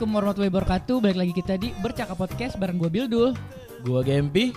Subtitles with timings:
[0.00, 0.96] Assalamualaikum warahmatullahi wabarakatuh.
[1.04, 3.36] Balik lagi kita di Bercakap Podcast bareng gue Bildul.
[3.84, 4.48] Gua Gempi.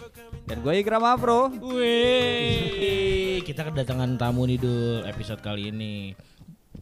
[0.48, 1.52] Dan gue Ikram Afro.
[1.60, 6.16] Wih, kita kedatangan tamu nih dul episode kali ini.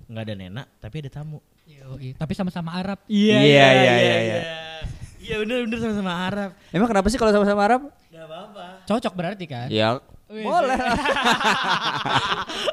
[0.06, 1.42] Nggak ada Nena, tapi ada tamu.
[1.66, 3.02] Yoi, Tapi sama-sama Arab.
[3.10, 4.40] Iya, iya, iya, iya.
[5.18, 6.50] Iya bener bener sama-sama Arab.
[6.70, 7.82] Emang kenapa sih kalau sama-sama Arab?
[8.14, 8.86] Gak apa-apa.
[8.86, 9.74] Cocok berarti kan?
[9.74, 9.98] Ya,
[10.30, 10.78] Wih, boleh.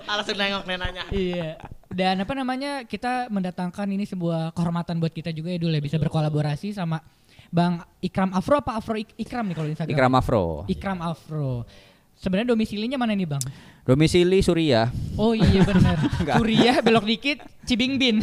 [0.04, 1.08] Langsung nengok Nenanya.
[1.08, 1.56] Iya.
[1.98, 5.98] Dan apa namanya kita mendatangkan ini sebuah kehormatan buat kita juga ya dulu ya bisa
[5.98, 7.02] berkolaborasi sama
[7.50, 9.96] Bang Ikram Afro apa Afro Ik- Ikram nih kalau di Instagram?
[9.98, 10.44] Ikram Afro.
[10.70, 11.66] Ikram Afro.
[12.14, 13.42] Sebenarnya domisilinya mana nih bang?
[13.82, 14.94] Domisili Suria.
[15.18, 15.98] Oh iya benar.
[16.38, 18.22] Suriah belok dikit Cibingbin.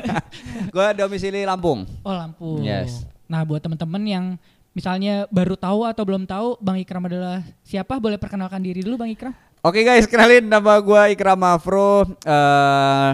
[0.74, 1.84] gue domisili Lampung.
[2.04, 2.64] Oh Lampung.
[2.64, 3.04] Yes.
[3.28, 4.24] Nah buat teman-teman yang
[4.72, 8.00] misalnya baru tahu atau belum tahu Bang Ikram adalah siapa?
[8.00, 9.36] Boleh perkenalkan diri dulu Bang Ikram?
[9.64, 12.04] Oke guys, kenalin nama gue Ikram Afro.
[12.20, 13.12] Eh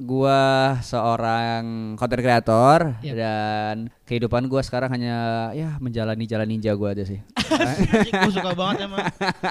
[0.00, 0.40] gue
[0.80, 3.14] seorang content creator Yap.
[3.20, 3.76] dan
[4.08, 7.20] kehidupan gue sekarang hanya ya menjalani jalan ninja gue aja sih.
[8.16, 9.04] gue suka banget emang.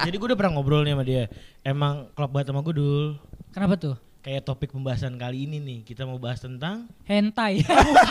[0.10, 1.30] Jadi gue udah pernah ngobrol nih sama dia.
[1.62, 3.22] Emang klub banget sama gue dul.
[3.54, 4.09] Kenapa tuh?
[4.20, 7.64] Kayak topik pembahasan kali ini nih, kita mau bahas tentang Hentai.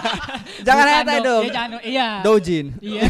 [0.67, 1.42] Jangan Bukan hentai dong.
[1.45, 2.09] Iya, jangan, iya.
[2.25, 2.67] Dojin.
[2.81, 3.03] Iya.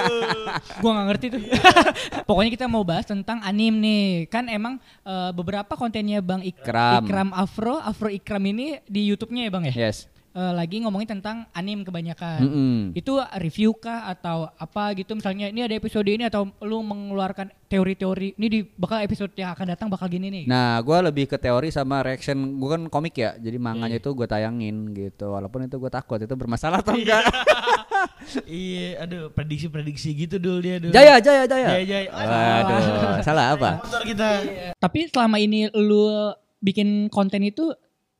[0.82, 1.42] gua nggak ngerti tuh.
[2.28, 4.26] Pokoknya kita mau bahas tentang anim nih.
[4.26, 7.06] Kan emang eh, beberapa kontennya Bang Ik- Ikram.
[7.06, 9.74] Ikram Afro, Afro Ikram ini di YouTube-nya ya Bang ya?
[9.86, 10.10] Yes.
[10.36, 12.44] Eh, lagi ngomongin tentang anim kebanyakan.
[12.44, 12.76] Mm-mm.
[12.92, 18.36] Itu review kah atau apa gitu misalnya ini ada episode ini atau lu mengeluarkan teori-teori
[18.36, 20.44] ini di bakal episode yang akan datang bakal gini nih.
[20.44, 22.60] Nah, gue lebih ke teori sama reaction.
[22.60, 25.32] Gue kan komik ya, jadi manganya itu gue tayangin gitu.
[25.32, 27.24] Walaupun itu gue takut itu bermasalah atau enggak.
[28.44, 30.90] Iya, aduh prediksi-prediksi gitu dul dia dul.
[30.90, 31.78] Jaya, jaya, jaya.
[31.78, 32.08] Jaya, jaya.
[32.10, 32.78] Waduh,
[33.22, 33.70] salah apa?
[33.80, 34.28] Motor kita.
[34.76, 37.70] Tapi selama ini lu bikin konten itu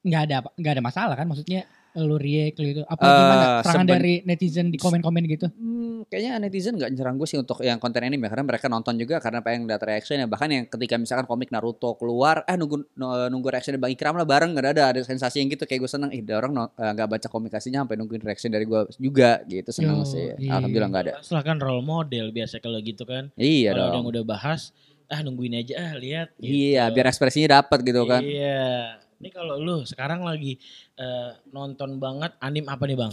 [0.06, 1.66] nggak ada nggak ada masalah kan maksudnya
[1.98, 6.36] lu react lu itu apa Eh, gimana serangan dari netizen di komen-komen gitu Hmm, kayaknya
[6.38, 9.64] netizen nggak nyerang gue sih untuk yang konten anime karena mereka nonton juga karena pengen
[9.64, 13.74] lihat reaction ya bahkan yang ketika misalkan komik Naruto keluar eh nunggu no- nunggu reaction
[13.76, 16.36] Bang Ikram lah bareng nggak ada ada sensasi yang gitu kayak gue seneng ih ada
[16.36, 19.74] orang no- eh, nggak baca komik aslinya sampai nungguin reaction dari gue juga gitu Yo,
[19.74, 20.52] seneng sih iya.
[20.54, 23.32] alhamdulillah nggak ada Setelah kan role model biasa kalau gitu kan.
[23.34, 24.70] iya kalau ada yang dong udah bahas,
[25.06, 26.28] ah nungguin aja ah lihat.
[26.36, 26.50] gitu.
[26.66, 28.98] iya biar ekspresinya dapat gitu kan Iya.
[29.16, 30.60] Ini kalau lu sekarang lagi
[30.94, 33.12] eh, nonton banget anim apa nih bang?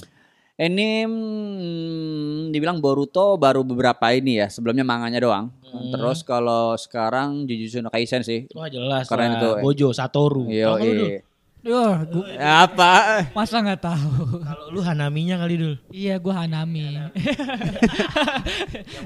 [0.54, 5.50] Ini hmm, dibilang Boruto baru beberapa ini ya, sebelumnya manganya doang.
[5.66, 5.90] Hmm.
[5.90, 8.46] Terus kalau sekarang Jujutsu no Kaisen sih.
[8.54, 9.40] Wah jelas Keren lah.
[9.40, 9.62] itu, eh.
[9.64, 10.46] Bojo Satoru.
[10.46, 11.24] Dul?
[11.64, 12.28] Wah, gua
[12.68, 12.92] Apa?
[13.32, 17.08] masa nggak tahu Kalau lu Hanaminya kali dul, iya gua Hanami yang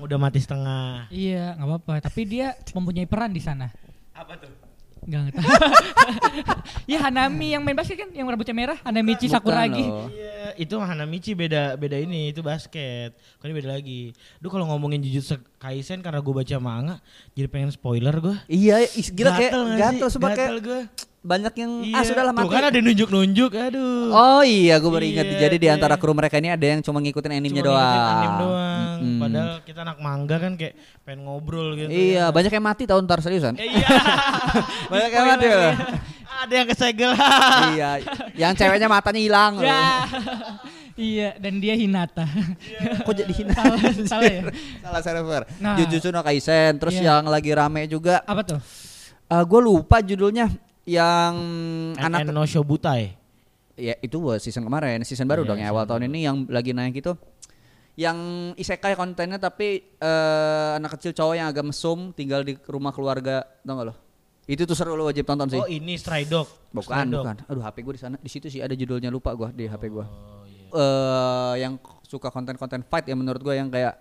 [0.01, 1.05] udah mati setengah.
[1.13, 3.69] iya nggak apa-apa tapi dia mempunyai peran di sana
[4.09, 4.49] Apa tuh?
[5.07, 5.47] Nggak nggak tahu
[6.83, 9.85] Iya Hanami yang main basket kan yang rambutnya merah Hanamichi Bukan Sakuragi.
[10.11, 13.15] Iya, itu Hanamichi beda beda ini, itu basket.
[13.39, 14.11] Kan beda lagi.
[14.39, 16.95] Duh kalau ngomongin Jujutsu Kaisen karena gue baca manga,
[17.33, 18.35] jadi pengen spoiler gue.
[18.47, 20.81] Iya, is- gila kayak nggak gatel sumpah kayak Gatel gue.
[21.27, 21.93] Banyak yang Iya.
[21.93, 22.55] ah sudahlah Tuh mati.
[22.55, 24.07] kan ada nunjuk-nunjuk, aduh.
[24.09, 25.25] Oh iya, gue baru ingat.
[25.27, 25.75] Iya, Jadi di iya.
[25.75, 27.83] antara kru mereka ini ada yang cuma ngikutin animenya Cuma doang.
[27.83, 28.97] ngikutin anim doang.
[28.97, 29.19] Mm-mm.
[29.19, 30.73] Padahal kita anak manga kan kayak
[31.03, 31.89] pengen ngobrol gitu.
[31.91, 32.25] Iya, ya.
[32.31, 33.53] banyak yang mati tahun ntar seriusan.
[33.55, 33.87] Eh, iya.
[34.91, 35.59] Banyak yang mati loh.
[35.61, 35.73] ya.
[36.37, 37.11] Ada yang kesegel.
[37.73, 37.89] iya,
[38.33, 39.65] yang ceweknya matanya hilang loh.
[39.65, 40.05] ya
[40.97, 42.25] iya dan dia Hinata
[43.03, 43.53] Kok jadi hina?
[43.53, 44.41] salah salah ya
[44.81, 45.41] Salah server.
[45.57, 45.77] Nah.
[45.77, 47.21] Jujutsu no Kaisen, terus Iya.
[47.21, 48.57] yang lagi rame juga apa tuh
[49.27, 50.47] gue lupa judulnya
[50.87, 51.33] yang
[51.93, 53.11] Anak anak no Shobutai.
[53.75, 56.71] ya itu buat season kemarin season baru Iya, dong ya awal tahun ini yang lagi
[56.71, 57.13] naik itu
[57.93, 58.17] yang
[58.53, 63.75] isekai kontennya tapi eh, anak kecil cowok yang agak mesum tinggal di rumah keluarga tau
[63.75, 63.95] gak lo
[64.47, 66.47] itu tuh seru lo wajib tonton sih Oh, ini Stray Dog.
[66.71, 67.21] bukan Stray Dog.
[67.21, 69.83] bukan aduh hp gue di sana di situ sih ada judulnya lupa gue di hp
[69.83, 70.65] gue Oh, iya.
[70.73, 73.93] eh yang suka konten-konten fight ya menurut gue yang kayak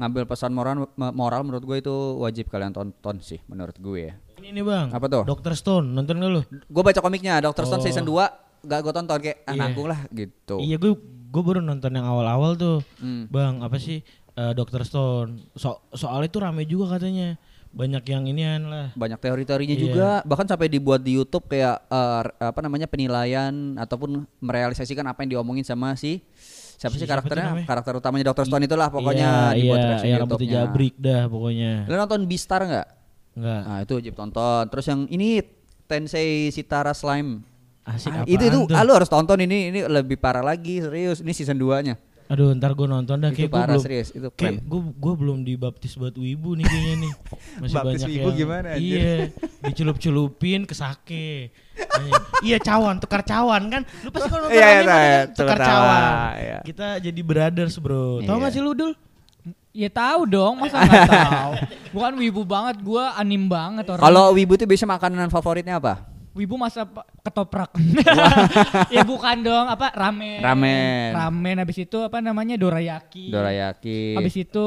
[0.00, 4.50] ngambil pesan moral moral menurut gue itu wajib kalian tonton sih menurut gue ya Ini
[4.50, 4.88] nih, Bang.
[4.88, 5.22] Apa tuh?
[5.22, 5.52] Dr.
[5.52, 6.40] Stone, nonton gak lu?
[6.48, 7.60] gue baca komiknya Dr.
[7.60, 7.68] Oh.
[7.68, 8.16] Stone season 2
[8.62, 9.60] gak gue tonton kayak ah, Iya.
[9.60, 10.92] nanggung lah gitu Iya, gue
[11.30, 12.80] gue baru nonton yang awal-awal tuh.
[12.96, 13.28] Hmm.
[13.28, 14.00] Bang, apa sih?
[14.32, 14.82] eh, Dr.
[14.82, 15.52] Stone.
[15.54, 17.36] So soal itu rame juga katanya.
[17.70, 18.86] Banyak yang inian lah.
[18.94, 19.82] banyak teori-teorinya Iya.
[19.84, 25.36] juga bahkan sampai dibuat di YouTube kayak eh, apa namanya penilaian ataupun merealisasikan apa yang
[25.36, 26.18] diomongin sama si
[26.80, 28.48] siapa Si- sih karakternya karakter utamanya Dr.
[28.48, 30.52] Stone itulah pokoknya iya, dibuat iya, di rambutnya YouTube-nya.
[30.64, 31.72] jabrik dah pokoknya.
[31.84, 32.86] Lo nonton Beastar nggak?
[33.36, 33.60] Enggak.
[33.68, 34.64] Nah itu wajib tonton.
[34.72, 35.28] Terus yang ini
[35.84, 37.44] Tensei Sitara Slime.
[37.84, 41.20] Asik Ah, itu itu ah, lu harus tonton ini ini lebih parah lagi serius.
[41.20, 42.00] Ini season 2-nya.
[42.30, 44.54] Aduh, ntar gue nonton dah Itu kayak gue parah belum serius, itu kayak keren.
[44.62, 47.12] gue gue belum dibaptis buat wibu nih kayaknya nih.
[47.60, 48.86] Masih Baptis banyak wibu yang gimana, anjir?
[48.86, 49.14] Iya,
[49.64, 51.50] dicelup-celupin ke sake.
[52.40, 53.82] iya cawan, tukar cawan kan.
[54.00, 55.66] Lu pasti kalau nonton Iya, iya, anime ada iya, kan tukar cawan.
[55.66, 56.58] cawan, iya.
[56.62, 58.22] Kita jadi brothers, Bro.
[58.22, 58.42] Tahu Iya.
[58.42, 58.92] gak sih lu, Dul?
[59.70, 61.52] Ya tahu dong, masa nggak tahu.
[61.90, 64.02] Bukan wibu banget, gua anim banget orang.
[64.02, 66.09] Kalau wibu tuh biasa makanan favoritnya apa?
[66.30, 66.86] Wibu masa
[67.20, 67.74] ketoprak.
[68.94, 70.38] ya bukan dong, apa ramen.
[70.38, 71.10] Ramen.
[71.10, 73.28] Ramen habis itu apa namanya dorayaki.
[73.28, 74.14] Dorayaki.
[74.14, 74.64] Habis itu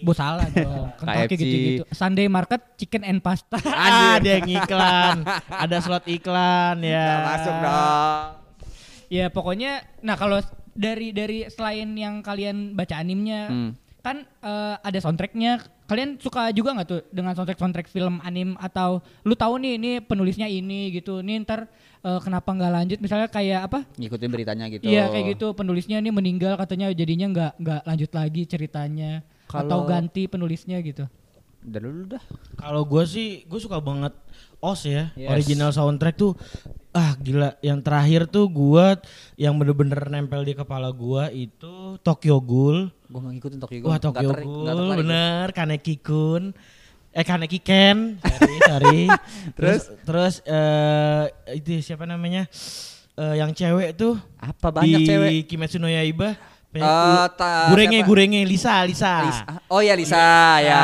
[0.00, 0.92] bos salah dong.
[0.96, 1.40] Kentucky KFC.
[1.40, 1.84] gitu-gitu.
[1.90, 3.60] Sunday market chicken and pasta.
[3.64, 5.16] Ah, ada yang iklan.
[5.48, 7.04] ada slot iklan ya.
[7.04, 8.22] Nggak masuk dong.
[9.06, 10.40] ya pokoknya nah kalau
[10.74, 13.70] dari dari selain yang kalian baca animnya Hmm.
[14.00, 19.04] kan eh, ada soundtracknya kalian suka juga nggak tuh dengan soundtrack soundtrack film anim atau
[19.20, 21.68] lu tahu nih ini penulisnya ini gitu nih ntar
[22.00, 24.84] eh, kenapa nggak lanjut misalnya kayak apa Ngikutin beritanya gitu.
[24.88, 29.88] Iya kayak gitu penulisnya ini meninggal katanya jadinya nggak nggak lanjut lagi ceritanya atau Kalau-
[29.88, 31.04] ganti penulisnya gitu.
[31.64, 32.22] Udah dulu dah.
[32.60, 34.12] Kalau gue sih, gue suka banget
[34.64, 35.12] OS ya.
[35.12, 35.28] Yes.
[35.28, 36.32] Original soundtrack tuh,
[36.90, 37.60] ah gila.
[37.60, 38.86] Yang terakhir tuh gue,
[39.36, 42.88] yang bener-bener nempel di kepala gue itu Tokyo Ghoul.
[43.04, 43.90] Gue mau ngikutin Tokyo Ghoul.
[43.92, 44.98] Wah Tokyo nggak Ghoul, tertarik.
[44.98, 45.46] bener.
[45.52, 46.44] Kaneki Kun.
[47.12, 48.18] Eh Kaneki Ken.
[48.18, 49.00] Sorry, sorry.
[49.60, 51.24] terus, terus eh
[51.54, 52.48] itu siapa namanya?
[53.14, 54.16] Eh yang cewek tuh.
[54.40, 55.30] Apa banyak di cewek?
[55.46, 56.34] Kimetsu no Yaiba.
[56.74, 58.08] Eh, ta- gurenge, siapa?
[58.10, 59.22] gurenge, Lisa, Lisa.
[59.22, 59.44] Lisa.
[59.70, 60.82] Oh ya Lisa ya.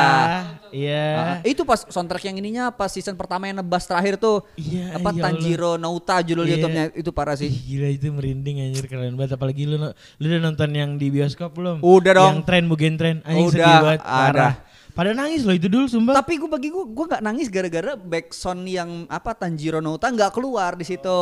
[0.71, 1.07] Iya.
[1.13, 5.11] Ah, itu pas soundtrack yang ininya pas season pertama yang nebas terakhir tuh Iya, apa
[5.11, 5.23] ya Allah.
[5.29, 6.51] Tanjiro Nauta judul Iya.
[6.57, 7.47] YouTube-nya itu parah sih.
[7.47, 11.51] Ih, gila itu merinding anjir keren banget apalagi lu lu udah nonton yang di bioskop
[11.51, 11.79] belum?
[11.79, 12.33] Udah dong.
[12.33, 14.09] Yang tren Mugen tren anjing sedih Udah, banget ada.
[14.09, 14.55] parah.
[14.91, 16.19] Pada nangis loh itu dulu sumpah.
[16.19, 20.75] Tapi gue bagi gue gue nggak nangis gara-gara backsound yang apa Tanjiro Nauta nggak keluar
[20.75, 21.19] di situ.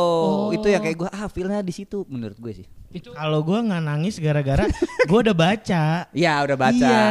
[0.50, 2.66] Itu yang kayak gue ah feelnya di situ menurut gue sih.
[2.90, 4.66] Itu Kalau gua nggak nangis gara-gara
[5.08, 6.10] gua udah baca.
[6.10, 6.74] Iya udah baca.
[6.74, 7.06] Iya.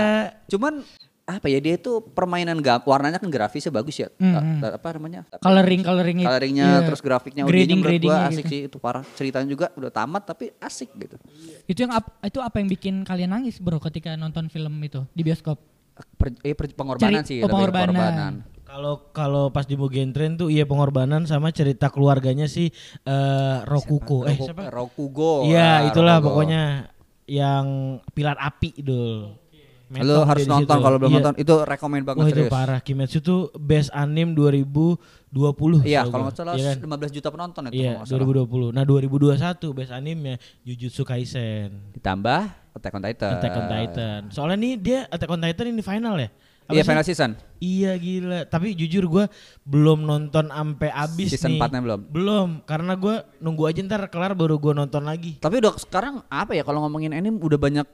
[0.51, 0.83] Cuman
[1.31, 4.09] apa ya dia itu permainan gak warnanya kan grafisnya bagus ya.
[4.11, 4.59] Hmm, hmm.
[4.59, 5.21] ta- apa namanya?
[5.37, 6.27] coloring coloring itu.
[6.27, 6.79] Coloringnya Iya.
[6.83, 8.49] terus grafiknya Grading- gue gradingnya asik gitu.
[8.49, 9.05] sih itu parah.
[9.11, 11.15] Ceritanya juga udah tamat tapi asik gitu.
[11.65, 15.21] Itu yang ap- itu apa yang bikin kalian nangis bro ketika nonton film itu di
[15.21, 15.61] bioskop?
[16.15, 17.37] Per, eh, per- pengorbanan Ceri- sih.
[17.39, 18.33] oh, lebih pengorbanan.
[18.63, 22.69] Kalau kalau pas di Mugen tren tuh iya pengorbanan sama cerita keluarganya si
[23.03, 24.23] eh, Rokuko.
[24.23, 24.63] Eh Roku- siapa?
[24.69, 25.33] Rokugo.
[25.43, 26.27] Iya Ah, itulah Rokugo.
[26.31, 26.63] pokoknya
[27.25, 27.65] yang
[28.09, 29.35] pilar api dul.
[29.89, 31.17] Metong harus nonton kalau belum Iya.
[31.19, 32.51] nonton itu rekomend banget Wah itu serius.
[32.51, 34.37] parah Kimetsu tuh best anime
[35.29, 36.25] 2020 Iya, setahu kalau gua.
[36.25, 36.77] nggak salah Iya kan?
[36.85, 38.21] 15 juta penonton itu Iya, kalau nggak salah.
[38.23, 38.69] 2020.
[38.69, 41.69] Nah, 2021 best anime Jujutsu Kaisen.
[41.91, 42.41] Ditambah
[42.71, 43.31] Attack on Titan.
[43.35, 44.21] Attack on Titan.
[44.29, 46.29] Soalnya nih dia Attack on Titan ini final ya?
[46.61, 46.87] Apa Iya sih?
[46.87, 47.31] final season.
[47.59, 48.39] Iya gila.
[48.45, 49.25] Tapi jujur gua
[49.63, 51.59] belum nonton sampai abis Season nih.
[51.59, 51.99] 4-nya belum?
[52.07, 55.35] Belum, karena gua nunggu aja ntar kelar baru gua nonton lagi.
[55.35, 57.89] Tapi udah sekarang apa ya kalau ngomongin anime udah banyak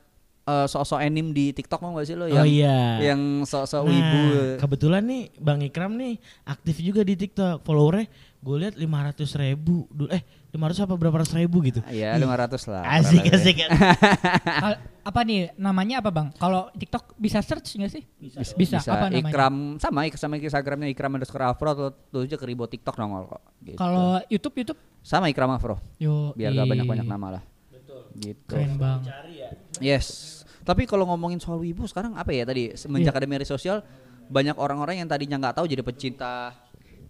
[0.46, 2.78] eh, sosok anime di TikTok mau gak sih lo Oh yang iya.
[3.04, 4.22] yang sosok Nah, wibu.
[4.58, 7.62] kebetulan nih Bang Ikram nih aktif juga di TikTok.
[7.62, 8.06] Followernya
[8.40, 9.90] gue lihat 500 ribu.
[9.90, 10.22] Dulu eh
[10.52, 11.82] 500 apa berapa ratus ribu gitu.
[11.86, 12.84] Iya, Ih, 500 lah.
[12.88, 13.58] Asik asik.
[15.06, 16.34] Apa nih namanya apa bang?
[16.34, 18.02] Kalau TikTok bisa search nggak sih?
[18.18, 18.42] Bisa.
[18.56, 19.30] Bisa, Apa namanya?
[19.30, 23.30] Ikram sama ik- sama Instagramnya Ikram underscore Afro atau tulis aja ke Ribo TikTok nongol
[23.30, 23.42] kok.
[23.62, 23.78] Gitu.
[23.78, 27.44] Kalau YouTube YouTube sama Ikram Afro yo biar gak ih, banyak-banyak nama lah.
[28.16, 28.50] Gitu.
[28.50, 29.06] Keren bang.
[29.78, 30.35] Yes.
[30.66, 33.22] Tapi kalau ngomongin soal wibu sekarang apa ya tadi semenjak Iya.
[33.22, 33.86] ada media sosial
[34.26, 36.58] banyak orang-orang yang tadinya nggak tahu jadi pecinta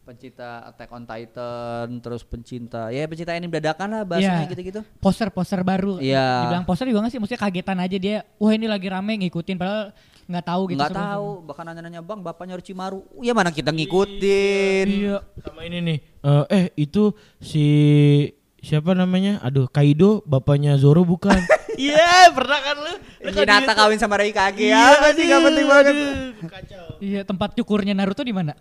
[0.01, 4.51] pencinta Attack on Titan terus pencinta ya pencinta anime dadakan lah bahasanya Iya.
[4.51, 4.81] gitu-gitu.
[4.99, 5.97] Poster-poster baru.
[5.97, 6.45] Iya.
[6.45, 7.19] Dibilang poster juga nggak sih?
[7.19, 8.17] Maksudnya kagetan aja dia.
[8.35, 10.77] Wah ini lagi rame ngikutin padahal nggak tahu gitu.
[10.77, 13.01] Nggak sebelum- tahu bahkan nanya-nanya bang bapaknya Orochimaru.
[13.19, 14.87] Ya mana kita ngikutin.
[14.91, 15.17] Iya.
[15.41, 15.97] Sama ini nih.
[16.21, 17.65] eh, eh itu si
[18.59, 19.41] siapa namanya?
[19.41, 21.33] Aduh, Kaido bapaknya Zoro bukan?
[21.77, 22.93] Iya, pernah kan lu?
[23.21, 25.95] Lu Hinata di- kawin sama Raikage Iya, ya apa sih gak penting banget.
[26.45, 26.85] Kacau.
[26.97, 28.55] Iya tempat cukurnya Naruto di mana?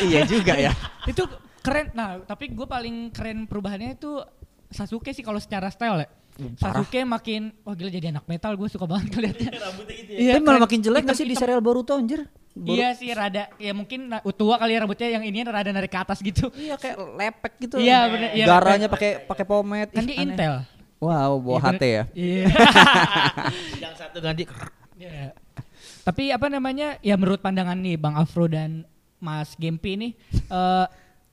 [0.00, 0.72] iya juga ya.
[1.10, 1.22] itu
[1.60, 1.90] keren.
[1.92, 4.20] Nah tapi gue paling keren perubahannya itu
[4.68, 6.08] Sasuke sih kalau secara style ya.
[6.56, 9.50] Sasuke makin wah gila jadi anak metal gue suka banget ngeliatnya.
[9.62, 10.18] Rambutnya gitu ya.
[10.18, 12.24] Iya, malah makin jelek gak sih di serial Boruto anjir?
[12.52, 15.96] Boru- Iya sih rada ya mungkin tua kali ya rambutnya yang ini rada narik ke
[15.98, 16.52] atas gitu.
[16.52, 17.76] Iya kayak lepek gitu.
[17.76, 19.88] Iya, bener, iya, Garanya pakai pakai pomade.
[19.90, 20.24] Kan Ih, dia aneh.
[20.36, 20.54] Intel.
[21.02, 21.90] Wow, bawa Iya, HT bener.
[21.90, 22.04] ya.
[22.14, 22.44] Iya.
[23.82, 24.42] Yang satu ganti.
[24.94, 25.34] Iya.
[26.02, 28.86] Tapi apa namanya ya menurut pandangan nih Bang Afro dan
[29.18, 30.08] Mas Gempi ini
[30.48, 30.86] eh,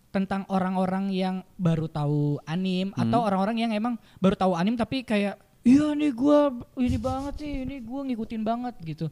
[0.09, 3.01] tentang orang-orang yang baru tahu anim Hmm.
[3.05, 7.51] atau orang-orang yang emang baru tahu anim tapi kayak iya nih gua ini banget sih
[7.61, 9.05] ini gua ngikutin banget gitu.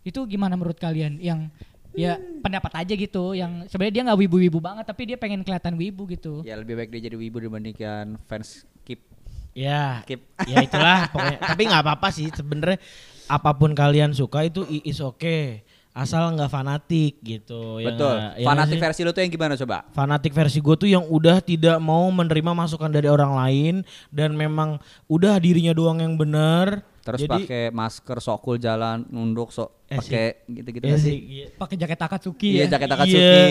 [0.00, 1.52] Itu gimana menurut kalian yang
[1.92, 6.08] ya pendapat aja gitu yang sebenarnya dia nggak wibu-wibu banget tapi dia pengen kelihatan wibu
[6.08, 6.40] gitu.
[6.40, 9.04] Ya lebih baik dia jadi wibu dibandingkan fans keep
[9.52, 10.22] Ya, keep.
[10.46, 11.38] ya itulah pokoknya.
[11.42, 12.78] Tapi nggak apa-apa sih sebenarnya
[13.26, 15.62] apa pun kalian suka itu is okay.
[15.90, 17.82] asal nggak fanatik gitu.
[17.82, 18.14] ya Betul.
[18.38, 18.82] Ya Fanatik sih?
[18.82, 19.82] versi lu tuh yang gimana coba?
[19.90, 23.74] fanatik versi gue tuh yang udah tidak mau menerima masukan dari orang lain
[24.14, 24.78] dan memang
[25.10, 26.86] udah dirinya doang yang benar.
[27.00, 31.10] Terus pakai masker sok cool jalan nunduk sok Eh, pakai gitu-gitu Iya nggak sih.
[31.10, 31.18] sih?
[31.18, 31.46] iya.
[31.50, 32.66] Pakai jaket Akatsuki Iya, ya.
[32.70, 32.94] jaket Iya.
[32.94, 33.50] Akatsuki.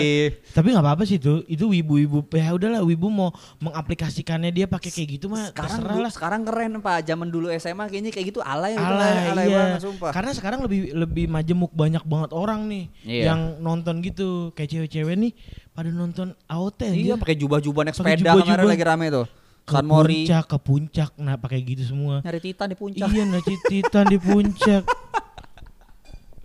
[0.50, 1.34] Tapi nggak apa-apa sih itu.
[1.44, 3.28] Itu wibu-wibu ya udahlah wibu mau
[3.60, 6.08] mengaplikasikannya dia pakai kayak gitu mah Sekarang dulu- lah.
[6.08, 6.98] sekarang keren Pak.
[7.04, 9.58] Zaman dulu SMA kayaknya kayak gitu alay udah Alay, alay iya.
[9.58, 10.10] banget sumpah.
[10.10, 13.22] Karena sekarang lebih lebih majemuk banyak banget orang nih Iya.
[13.26, 15.32] yang nonton gitu kayak cewek-cewek nih
[15.70, 18.70] pada nonton AOT Iya, pakai jubah-jubah naik Pakai sepeda kemarin jubah-jubah.
[18.70, 19.26] lagi rame tuh.
[19.70, 22.18] Ke San Mori puncak ke puncak nah pakai gitu semua.
[22.26, 23.06] nyari Titan di puncak.
[23.06, 24.82] Iya naci Titan di puncak.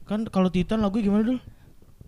[0.06, 1.42] Kan kalau Titan lagu gimana dulu?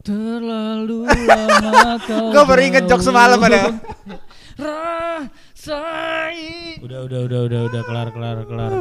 [0.06, 3.74] Terlalu lama kau Gue baru inget jok semalam ada.
[5.58, 8.72] Rasai Udah udah udah udah udah kelar kelar kelar.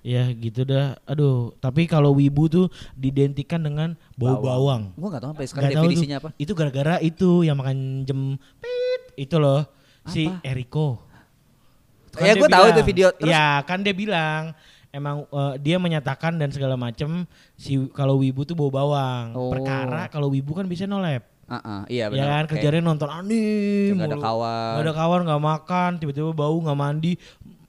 [0.00, 0.96] Ya gitu dah.
[1.04, 4.92] Aduh, tapi kalau wibu tuh didentikan dengan bau bawang.
[4.96, 6.28] Gue gak tau sampai sekarang Nggak tahu definisinya tuh.
[6.32, 6.40] apa.
[6.40, 9.64] Itu gara-gara itu yang makan jempit itu loh.
[10.08, 10.40] Si Apa?
[10.44, 11.00] Eriko.
[12.16, 13.08] Ya, dia gua tahu itu video.
[13.10, 14.52] Terus- Ya kan dia bilang
[14.88, 19.32] emang eh, dia menyatakan dan segala macem si kalau wibu tuh bau bawang.
[19.32, 19.50] Oh.
[19.50, 21.26] Perkara kalau wibu kan bisa nolep.
[21.44, 22.24] Ah, ah, iya Ya benar.
[22.24, 23.92] kan Kayak kerjanya nonton anim.
[23.94, 24.70] nggak ada kawan.
[24.72, 27.12] Nggak ada kawan nggak makan tiba-tiba bau nggak mandi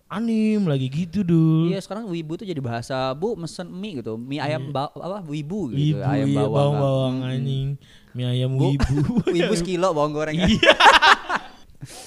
[0.05, 1.67] anim lagi gitu dul.
[1.67, 5.73] Iya sekarang wibu tuh jadi bahasa bu mesen mie gitu mie ayam ba apa wibu
[5.73, 6.79] gitu Wibu ayam iya, bawang, bawang kan.
[6.79, 7.67] bawang anjing.
[8.15, 8.95] Mie ayam Bu, wibu.
[9.35, 10.71] wibu sekilo bawang goreng Iya.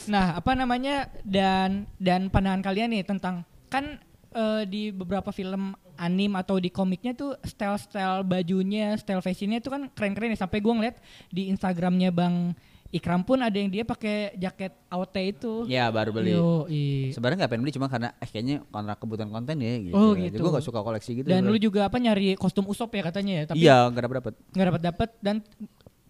[0.08, 3.98] Nah, apa namanya dan dan pandangan kalian nih tentang kan
[4.32, 9.82] eh, di beberapa film anim atau di komiknya tuh style-style bajunya, style fashionnya tuh kan
[9.92, 10.38] keren-keren ya.
[10.46, 10.96] Sampai gua ngeliat
[11.28, 12.54] di Instagramnya Bang
[12.88, 15.52] Ikram pun ada yang dia pakai jaket AOT itu.
[15.68, 16.32] ya baru beli.
[16.32, 16.64] Yo,
[17.12, 19.92] sebenarnya nggak pengen beli cuma karena eh kayaknya karena kebutuhan konten ya gitu.
[19.92, 20.40] Oh, Jadi gitu.
[20.40, 23.44] gue gak suka koleksi gitu Dan lu juga apa nyari kostum Usop ya katanya ya,
[23.44, 25.36] tapi iya nggak dapat dapat nggak dapat dapat dan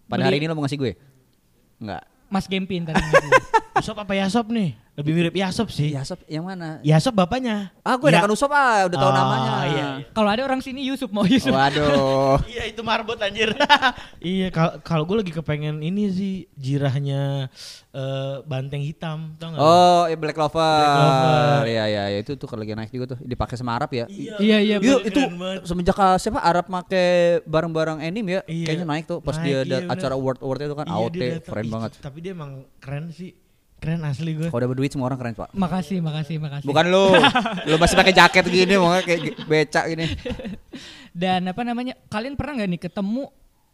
[0.06, 0.92] pada beli hari ini lo mau ngasih gue?
[1.82, 3.00] Nggak Mas Gempin tadi.
[3.80, 4.76] Usop apa Yasop nih?
[4.98, 5.90] Lebih mirip Yasop sih.
[5.90, 7.70] ya sob yang mana Yasop bapaknya.
[7.80, 8.12] ah gue Ya.
[8.12, 9.86] udah kan usop ah udah tahu Oh, namanya iya.
[10.10, 11.48] Kalau ada orang sini Yusuf mau Yusuf.
[11.48, 13.54] waduh Iya itu marbot anjir.
[14.20, 17.46] iya kalau kalau gue lagi kepengen ini sih jirahnya
[17.88, 19.60] eh, banteng hitam tau gak?
[19.60, 21.62] oh iya Black Clover Black Clover.
[21.64, 24.34] iya iya iya, itu tuh kalau lagi naik juga tuh dipakai sama Arab ya Iya
[24.58, 24.76] iya.
[24.76, 25.08] Yuk bener.
[25.08, 25.60] itu banget.
[25.62, 27.04] semenjak uh, siapa Arab make
[27.44, 28.66] barang-barang anime ya Iya.
[28.66, 29.92] kayaknya naik tuh pas Naik, dia iya, ada bener.
[29.94, 33.30] acara award award itu kan Iya, AOT keren banget Tapi dia emang keren sih.
[33.78, 34.46] Keren asli gue.
[34.46, 36.66] kalau udah berduit semua orang keren pak Makasih, makasih, makasih.
[36.66, 37.14] bukan lu
[37.64, 40.06] lu masih pakai jaket gini mau kayak becak gini
[41.12, 41.94] Dan apa namanya?
[42.06, 43.22] Kalian pernah nggak nih ketemu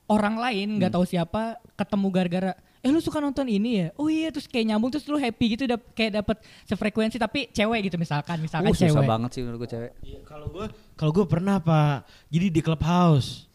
[0.07, 0.97] orang lain nggak Hmm.
[0.97, 1.43] tahu siapa
[1.75, 3.89] ketemu gara-gara eh lu suka nonton ini ya?
[3.95, 7.89] Oh iya terus kayak nyambung terus lu happy gitu dap kayak dapet sefrekuensi tapi cewek
[7.89, 9.09] gitu misalkan misalkan uh, susah cewek.
[9.09, 12.05] banget sih menurut gue cewek Iya, Kalau gue kalau gue pernah pak.
[12.29, 13.49] Jadi di clubhouse.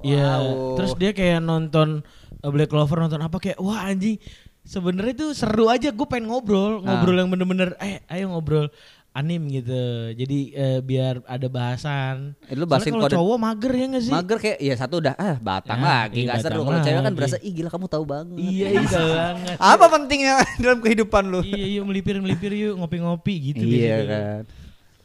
[0.00, 0.40] Iya.
[0.40, 0.76] Wow.
[0.76, 2.00] Terus dia kayak nonton
[2.38, 4.16] uh, Black Clover nonton apa kayak wah anjing.
[4.62, 5.90] Sebenarnya tuh seru aja.
[5.90, 6.94] Gue pengen ngobrol, Ah.
[6.94, 7.74] ngobrol yang bener-bener.
[7.76, 8.70] Eh, ayo ngobrol
[9.12, 9.76] anim gitu.
[10.10, 12.32] Jadi eh, biar ada bahasan.
[12.42, 14.08] Eh, lu bahasin kalau cowok mager ya gak sih?
[14.10, 17.12] mager kayak ya satu udah ah batang Ya, lagi iya, nggak seru kalau cewek kan
[17.12, 19.56] berasa ih gila kamu tahu banget Iya itu banget.
[19.58, 24.08] apa pentingnya dalam kehidupan lu iya yuk melipir melipir yuk ngopi-ngopi gitu iya biasanya.
[24.08, 24.40] kan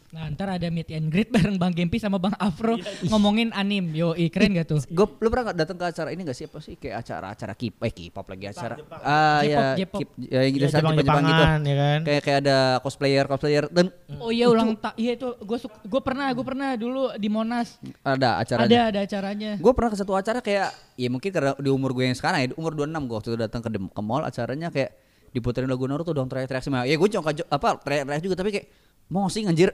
[0.07, 3.11] Nah ntar ada meet and greet bareng Bang Gempi sama Bang Afro Iya.
[3.11, 3.91] ngomongin anim.
[3.91, 4.79] Yo keren gak tuh?
[4.89, 7.91] gue lu pernah datang ke acara ini gak sih apa sih kayak acara-acara kip eh
[7.91, 9.99] K-pop lagi acara ah ya J-pop, J-pop.
[9.99, 11.99] K- ya yang Iya, gitu Jepang, Jepang gitu ya kan.
[12.01, 13.85] kayak kayak ada cosplayer cosplayer dan
[14.17, 18.39] Oh iya ulang tak iya itu gue gue pernah gue pernah dulu di Monas ada
[18.39, 19.51] acaranya ada ada acaranya.
[19.57, 22.47] Gue pernah ke satu acara kayak ya mungkin karena di umur gue yang sekarang ya,
[22.49, 24.95] di umur 26 gue waktu itu datang ke dem- ke mall acaranya kayak
[25.29, 28.67] diputerin lagu Naruto dong teriak-teriak sama ya gue cuma apa teriak-teriak juga tapi kayak
[29.07, 29.71] mosing anjir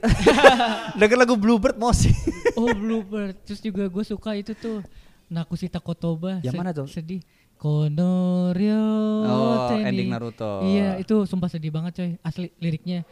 [0.98, 2.14] denger lagu Bluebird mosing
[2.54, 4.80] Oh Bluebird terus juga gue suka itu tuh
[5.24, 6.38] Nakusita Kotoba.
[6.38, 6.86] Yang mana tuh?
[6.86, 7.18] Sedih.
[7.56, 8.84] Konorio
[9.24, 9.88] Oh, Teni.
[9.88, 10.60] ending Naruto.
[10.62, 13.02] Iya itu sumpah sedih banget coy asli liriknya.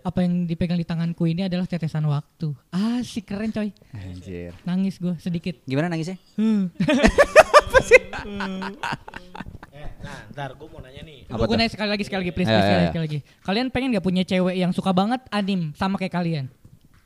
[0.00, 2.54] Apa yang dipegang di tanganku ini adalah tetesan waktu.
[2.70, 3.74] Asik keren coy.
[3.92, 5.58] anjir Nangis gue sedikit.
[5.64, 6.16] gimana nangisnya
[8.26, 8.60] Eh,
[9.98, 11.26] nah, ntar gue mau nanya nih.
[11.26, 12.90] Apa Gue nanya sekali lagi sekali lagi please, Ayo, please, ayo, sekali, ayo.
[12.90, 13.18] sekali lagi.
[13.42, 16.46] Kalian pengen gak punya cewek yang suka banget anim sama kayak kalian?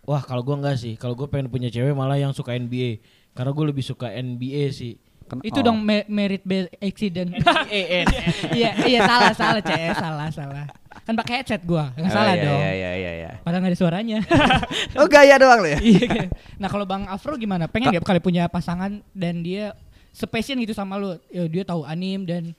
[0.03, 0.95] Wah kalau gue enggak sih.
[0.95, 2.99] Kalau gue pengen punya cewek malah yang suka NBA.
[3.31, 4.99] Karena gue lebih suka NBA sih.
[5.25, 5.65] Ken- Itu oh.
[5.65, 7.31] dong me- merit based accident.
[7.71, 8.07] EN.
[8.59, 10.67] Iya, iya salah salah CS, salah salah.
[11.07, 12.59] Kan pakai headset gua, nggak Oh, salah iya, dong.
[12.59, 14.19] iya iya iya iya Padahal nggak ada suaranya.
[14.99, 16.27] oh gaya doang lu ya Iya.
[16.59, 17.71] nah kalau Bang Afro gimana?
[17.71, 19.71] Pengen nggak kali punya pasangan dan dia
[20.11, 21.15] sepassion gitu sama lu?
[21.31, 22.51] Ya, dia tahu anim dan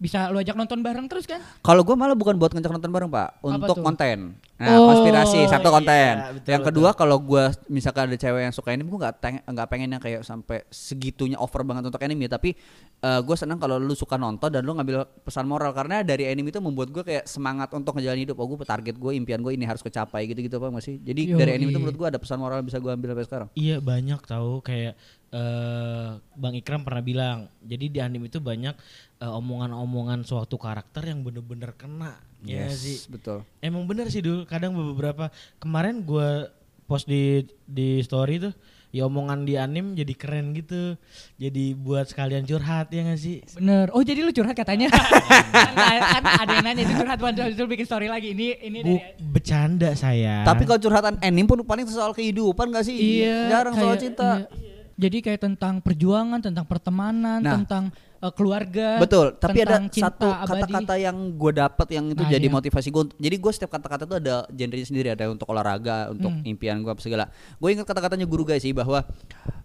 [0.00, 1.44] bisa lu ajak nonton bareng terus kan?
[1.60, 5.72] kalau gue malah bukan buat ngajak nonton bareng pak untuk konten Nah, Oh, konspirasi satu
[5.72, 6.20] konten.
[6.20, 9.68] iya, betul, yang kedua kalau gua misalkan ada cewek yang suka anime, gua nggak nggak
[9.72, 12.52] pengen yang kayak sampai segitunya over banget untuk anime, tapi
[13.00, 16.52] eh, gua senang kalau lu suka nonton dan lu ngambil pesan moral karena dari anime
[16.52, 18.36] itu membuat gua kayak semangat untuk ngejalanin hidup.
[18.36, 21.00] Oh, gua target gue, impian gue ini harus kecapai gitu-gitu apa masih.
[21.00, 21.40] Jadi Yoi.
[21.40, 23.48] dari anime itu menurut gua ada pesan moral yang bisa gua ambil sampai sekarang.
[23.56, 24.92] Iya banyak tahu kayak
[25.32, 27.48] eh Bang Ikram pernah bilang.
[27.64, 28.76] Jadi di anime itu banyak
[29.20, 32.16] eh, omongan-omongan suatu karakter yang bener-bener kena.
[32.40, 32.98] Ya nggak sih.
[33.06, 33.44] betul.
[33.60, 34.48] Emang bener sih dulu.
[34.48, 35.28] Kadang beberapa
[35.60, 36.48] kemarin gua
[36.88, 38.50] post di di story tuh
[38.90, 40.98] ya omongan di anim jadi keren gitu.
[41.38, 43.38] Jadi buat sekalian curhat ya gak sih?
[43.54, 43.86] Bener.
[43.94, 44.90] Oh jadi lu curhat katanya?
[45.54, 48.34] kan, kan ada yang nanya itu curhat buat itu bikin story lagi.
[48.34, 50.42] Ini ini Bu, dari bercanda saya.
[50.42, 53.22] Tapi kalau curhatan anime pun paling soal kehidupan gak sih?
[53.22, 54.30] Iya, Jarang soal kayak- cinta.
[54.58, 54.79] iya.
[55.00, 57.56] Jadi kayak tentang perjuangan, tentang pertemanan, Nah.
[57.56, 57.88] tentang
[58.20, 59.00] eh, keluarga.
[59.00, 62.52] Betul, tapi ada satu kata-kata yang gue dapet yang itu Nah, jadi iya.
[62.52, 63.04] motivasi gue.
[63.16, 66.44] Jadi gue setiap kata-kata itu ada genrenya sendiri, ada untuk olahraga, untuk Hmm.
[66.44, 67.32] impian gue apa segala.
[67.56, 69.08] Gue ingat kata-katanya guru guys sih bahwa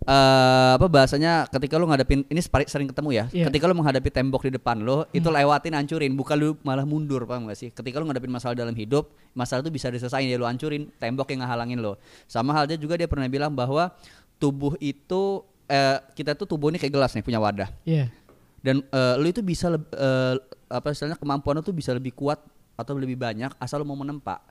[0.06, 3.26] eh apa bahasanya ketika lu ngadepin ini separi- sering ketemu ya.
[3.34, 3.46] Iya.
[3.50, 5.36] Ketika lu menghadapi tembok di depan lo, itu Hmm.
[5.36, 7.70] lewatin hancurin, bukan lu malah mundur, paham gak sih?
[7.74, 11.44] Ketika lu ngadepin masalah dalam hidup, masalah itu bisa diselesain ya lu hancurin tembok yang
[11.44, 11.98] ngehalangin lo.
[12.24, 13.92] Sama halnya juga dia pernah bilang bahwa
[14.38, 18.12] tubuh itu eh, kita tuh tubuh ini kayak gelas nih punya wadah Iya.
[18.60, 20.36] dan eh, lu itu bisa leb- eh,
[20.68, 22.42] apa istilahnya kemampuan lu tuh bisa lebih kuat
[22.76, 24.42] atau lebih banyak asal lu mau menempa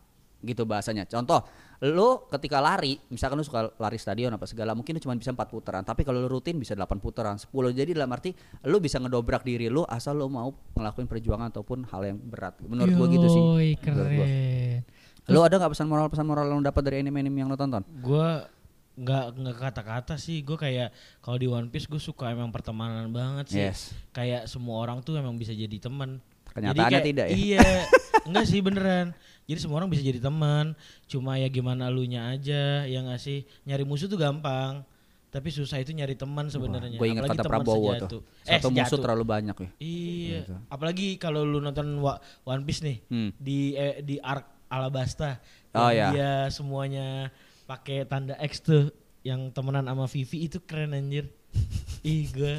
[0.41, 1.41] gitu bahasanya contoh
[1.81, 5.49] lu ketika lari misalkan lu suka lari stadion apa segala mungkin lu cuma bisa empat
[5.49, 9.41] putaran tapi kalau lu rutin bisa 8 putaran 10 jadi dalam arti lu bisa ngedobrak
[9.41, 13.41] diri lu asal lu mau ngelakuin perjuangan ataupun hal yang berat menurut gua gitu sih
[13.43, 13.83] Yoi, gua.
[13.83, 14.81] keren.
[15.27, 17.81] lu ada nggak pesan moral pesan moral yang lu dapat dari anime-anime yang lu tonton
[17.99, 18.45] Gua
[18.95, 20.41] nggak nggak kata-kata sih.
[20.41, 23.61] Gue kayak kalau di One Piece gue suka emang pertemanan banget sih.
[23.61, 23.91] Yes.
[24.11, 26.19] kayak semua orang tuh emang bisa jadi teman.
[26.51, 27.35] Kenyataannya tidak ya?
[27.35, 27.69] iya.
[28.27, 29.11] Enggak sih beneran.
[29.45, 30.73] Jadi semua orang bisa jadi teman.
[31.05, 33.43] Cuma ya gimana lu nya aja ya nggak sih?
[33.65, 34.87] Nyari musuh tuh gampang.
[35.29, 36.95] Tapi susah itu nyari teman sebenarnya.
[36.95, 38.23] gue ingat Apalagi kata Prabowo tuh.
[38.47, 39.03] eh satu musuh sejati.
[39.03, 39.69] terlalu banyak ya.
[39.77, 40.39] Iya.
[40.41, 40.55] Gitu.
[40.71, 41.99] apalagi kalau lu nonton
[42.45, 43.35] One Piece nih Hmm.
[43.35, 45.43] di eh, di arc Alabasta
[45.75, 46.09] Oh, yang ya.
[46.15, 48.93] dia semuanya pakai tanda X tuh
[49.25, 51.33] yang temenan sama Vivi itu keren anjir
[52.05, 52.55] ih gue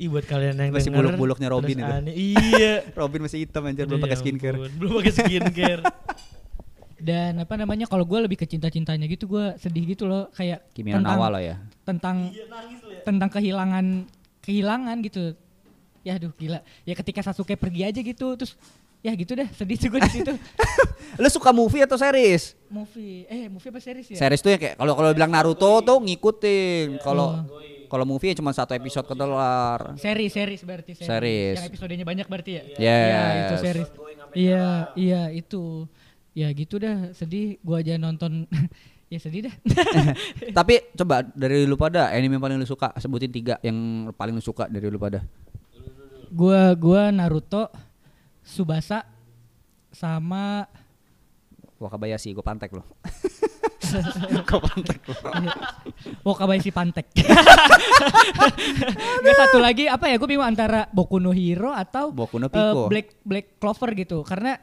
[0.00, 1.84] ih buat kalian yang Masih buluk-buluknya Robin itu.
[1.84, 2.14] aneh.
[2.16, 5.82] iya Robin masih hitam anjir belum pakai ya skincare ampun, belum pakai skincare
[7.00, 10.92] Dan apa namanya kalau gue lebih ke cinta-cintanya gitu gue sedih gitu loh kayak Kimi
[10.92, 11.56] no tentang Nawa lah ya
[11.88, 12.28] tentang
[13.08, 14.04] tentang kehilangan
[14.44, 15.32] kehilangan gitu.
[16.04, 16.60] Ya aduh gila.
[16.84, 18.52] Ya ketika Sasuke pergi aja gitu terus
[19.00, 20.32] ya gitu dah sedih tuh gue di situ.
[21.20, 22.52] Lu suka movie atau series?
[22.66, 24.16] movie eh movie apa series ya?
[24.16, 26.98] Series tuh ya kayak kalau kalau bilang Naruto tuh ngikutin.
[26.98, 27.60] Kalau Oh.
[27.88, 29.96] kalau movie cuma satu episode keluar.
[29.96, 31.08] Series, series berarti series.
[31.08, 31.56] Series.
[31.58, 32.62] Yang episodenya banyak berarti ya?
[32.70, 32.78] Yes.
[32.78, 33.88] Iya, itu series.
[34.30, 35.64] Iya, iya itu.
[36.30, 38.46] Ya gitu dah, sedih gua aja nonton
[39.12, 39.54] ya sedih dah.
[40.62, 43.74] Tapi coba dari lu pada anime yang paling lu suka sebutin tiga yang
[44.14, 45.26] paling lu suka dari lu pada.
[46.30, 47.66] gua gua Naruto,
[48.50, 49.06] Subasa
[49.94, 50.66] sama
[51.80, 52.84] Wakabayashi, gue pantek lo.
[56.26, 57.06] Wakabayashi Pantek.
[59.24, 60.16] Gak satu lagi apa ya?
[60.18, 62.88] Gue bingung antara Boku no Hero atau Boku no eh, Pico.
[62.90, 64.22] Black Black Clover gitu.
[64.22, 64.58] Karena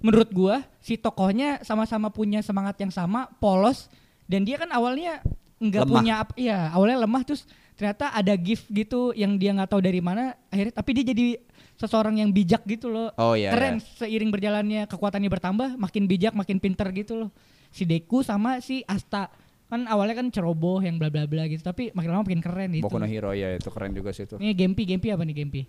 [0.00, 3.92] menurut gua si tokohnya sama-sama punya semangat yang sama, polos
[4.30, 5.20] dan dia kan awalnya
[5.60, 7.44] nggak punya ap- iya awalnya lemah terus
[7.76, 11.36] ternyata ada gift gitu yang dia nggak tahu dari mana akhirnya tapi dia jadi
[11.80, 13.48] seseorang yang bijak gitu loh Oh iya.
[13.56, 14.04] keren iya.
[14.04, 17.30] seiring berjalannya kekuatannya bertambah makin bijak makin pinter gitu loh
[17.72, 19.32] si Deku sama si Asta
[19.70, 22.84] kan awalnya kan ceroboh yang bla bla bla gitu tapi makin lama makin keren gitu
[22.84, 24.36] Boku no Hero ya itu keren juga sih itu.
[24.42, 25.62] ini Gempi Gempi apa nih Gempi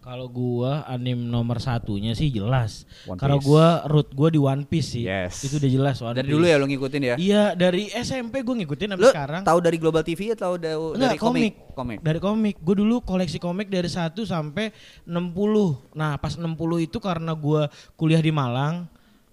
[0.00, 5.04] kalau gua anim nomor satunya sih jelas kalau gua root gua di One Piece sih
[5.04, 5.44] Yes.
[5.44, 6.34] itu udah jelas One Dari Piece.
[6.34, 7.14] dulu ya lu ngikutin ya?
[7.16, 10.96] iya dari SMP gua ngikutin sampai Lu sekarang tahu dari Global TV atau da- Enggak,
[11.06, 11.40] dari komik?
[11.42, 11.54] komik.
[11.70, 11.98] Komik.
[12.00, 12.56] Dari komik.
[12.58, 14.72] Gue dulu koleksi komik dari 1 sampai
[15.04, 15.92] 60.
[15.92, 18.84] Nah, pas 60 itu karena gua kuliah di Malang,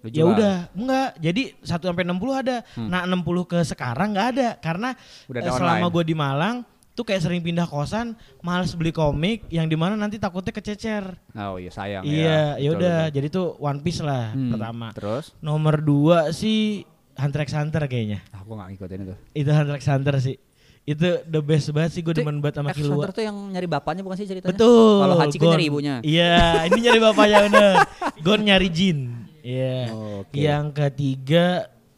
[0.02, 1.08] ya udah, enggak.
[1.18, 2.56] Jadi 1 sampai 60 ada.
[2.78, 5.28] Nah, 60 ke sekarang nggak ada karena Hmm.
[5.28, 5.92] Udah eh, ada selama online.
[5.92, 6.56] gue di Malang
[6.98, 11.14] tuh kayak sering pindah kosan, males beli komik yang di mana nanti takutnya kececer.
[11.32, 12.98] Oh iya sayang iya, ya Betul, udah.
[13.06, 13.14] betul.
[13.14, 14.90] Jadi tuh One Piece lah Hmm, pertama.
[14.90, 15.30] Terus?
[15.38, 16.82] Nomor dua sih
[17.14, 18.26] Hunter x Hunter kayaknya.
[18.34, 19.14] Aku gak ngikutin itu.
[19.32, 20.36] Itu Hunter x Hunter sih.
[20.82, 22.96] Itu the best banget sih gue demen banget sama X Killua.
[22.96, 24.56] Hunter tuh yang nyari bapaknya bukan sih ceritanya?
[24.56, 25.04] Betul.
[25.04, 25.52] Kalau Hachiko Gon.
[25.52, 25.94] nyari ibunya.
[26.00, 27.74] Iya, ini nyari bapaknya bener.
[28.18, 28.98] Gon nyari Jin.
[29.44, 29.92] Iya.
[29.92, 30.32] Oh, oke.
[30.32, 31.46] Yang ketiga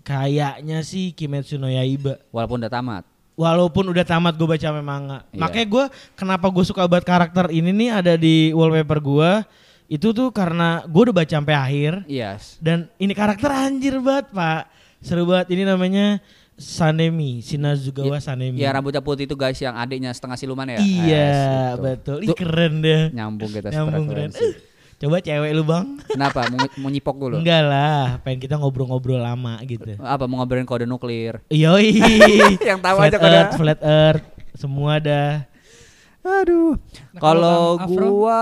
[0.02, 2.18] kayaknya sih Kimetsu no Yaiba.
[2.34, 3.04] Walaupun udah tamat.
[3.40, 5.40] Walaupun udah tamat gue baca memang Iya.
[5.40, 9.31] Makanya gue kenapa gue suka banget karakter ini nih ada di wallpaper gue.
[9.88, 12.61] Itu tuh karena gue udah baca sampai akhir Yes.
[12.61, 14.68] dan ini karakter anjir banget pak,
[15.00, 15.50] seru banget.
[15.50, 16.20] Ini namanya
[16.55, 18.61] Sanemi, Shinazugawa Sanemi.
[18.61, 20.76] Ya rambutnya putih itu guys yang adiknya setengah siluman ya.
[20.76, 21.40] Iya Yes,
[21.74, 21.81] itu.
[21.81, 22.16] betul.
[22.20, 23.03] Ih keren deh.
[23.11, 24.31] nyambung kita Nyambung keren.
[25.00, 25.96] Coba cewek lu bang?
[26.04, 26.44] Kenapa?
[26.46, 27.40] Mau, mau nyipok dulu?
[27.40, 29.96] Enggak lah, pengen kita ngobrol-ngobrol lama gitu.
[29.96, 31.40] Apa mau ngobrolin kode nuklir?
[31.48, 31.96] Yoi.
[32.68, 33.32] Yang tahu flat aja kode.
[33.34, 35.48] earth, flat earth, semua dah.
[36.20, 36.76] Aduh.
[37.10, 38.40] Nah, kalau gua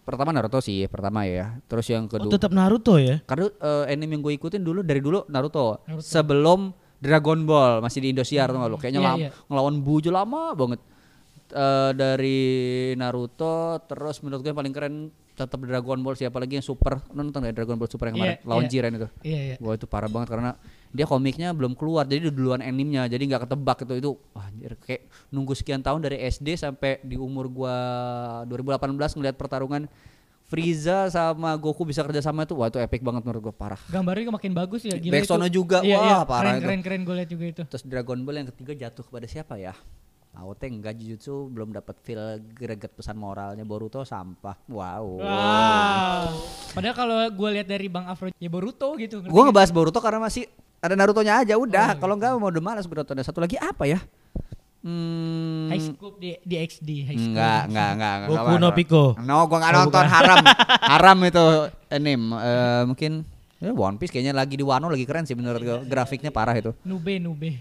[0.00, 1.60] pertama Naruto sih, pertama ya.
[1.68, 3.20] Terus yang Oh, kedua tetap Naruto ya?
[3.22, 5.84] karena eh, anime yang gue ikutin dulu dari dulu Naruto.
[5.84, 6.00] Naruto.
[6.00, 8.78] Sebelum Dragon Ball masih di Indosiar tuh nggak lu?
[8.80, 9.30] Kayaknya lam- iya.
[9.46, 10.80] ngelawan Bujo lama banget.
[11.50, 12.40] Eh, dari
[12.96, 14.96] Naruto terus menurut gue yang paling keren
[15.40, 18.44] tetap Dragon Ball siapa lagi yang super nonton ya Dragon Ball Super yang kemarin Iya,
[18.44, 18.70] lawan iya.
[18.70, 19.08] Jiren itu.
[19.24, 19.56] Iya iya.
[19.56, 20.50] Wah itu parah banget karena
[20.90, 24.74] dia komiknya belum keluar jadi udah duluan animenya jadi nggak ketebak itu itu wah anjir,
[24.76, 27.74] kayak nunggu sekian tahun dari SD sampai di umur gua
[28.50, 29.86] 2018 ngeliat pertarungan
[30.50, 34.34] Frieza sama Goku bisa kerja sama itu wah itu epic banget menurut gua parah Gambarnya
[34.34, 35.62] makin bagus ya gila itu.
[35.62, 36.64] juga, Iya, wah, iya, parah keren, itu.
[36.66, 37.62] keren keren gue liat juga itu.
[37.70, 39.78] terus Dragon Ball yang ketiga jatuh kepada siapa ya
[40.40, 42.18] AOT enggak Jujutsu belum dapat feel
[42.50, 46.24] greget pesan moralnya Boruto sampah wow Wow.
[46.70, 49.20] Padahal kalau gue lihat dari Bang Afro ya Boruto gitu.
[49.20, 50.48] ngerti Gue ngebahas Boruto karena masih
[50.78, 51.92] ada Naruto-nya aja Oh, udah.
[51.92, 51.98] iya.
[51.98, 53.10] Kalau enggak mau udah malas Boruto.
[53.10, 54.00] Ada satu lagi apa ya?
[54.80, 57.36] Hmm, High School di, di XD High School.
[57.36, 58.28] enggak, enggak, enggak, enggak.
[58.32, 59.04] Boku no Pico.
[59.20, 60.08] No, gua enggak Oh, nonton bukan.
[60.08, 60.38] haram.
[60.96, 61.44] haram itu
[61.86, 62.24] anime.
[62.34, 63.12] Eh, mungkin
[63.56, 65.78] ya One Piece kayaknya lagi di Wano lagi keren sih menurut gua.
[65.82, 66.72] Grafiknya parah itu.
[66.80, 67.60] Nube Nube.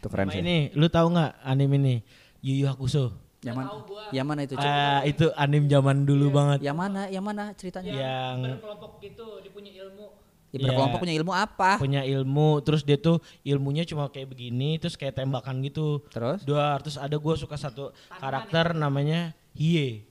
[0.00, 0.40] Itu keren Sama sih.
[0.40, 1.94] ini, lu tahu nggak anime ini?
[2.40, 3.12] Yu Yu Hakusho.
[3.44, 3.68] Yang mana?
[4.12, 4.54] Yang mana itu?
[4.56, 6.64] Ah, itu anime zaman dulu banget.
[6.64, 7.00] Yang mana?
[7.12, 7.92] Yang mana ceritanya?
[7.92, 10.06] Yang Berkelompok gitu dia punya ilmu.
[10.50, 11.04] Ya, berkelompok Iya.
[11.06, 11.70] punya ilmu apa?
[11.78, 16.02] punya ilmu, terus dia tuh ilmunya cuma kayak begini, terus kayak tembakan gitu.
[16.10, 16.42] Terus?
[16.42, 20.08] Dua, terus ada gua suka satu karakter namanya Hie.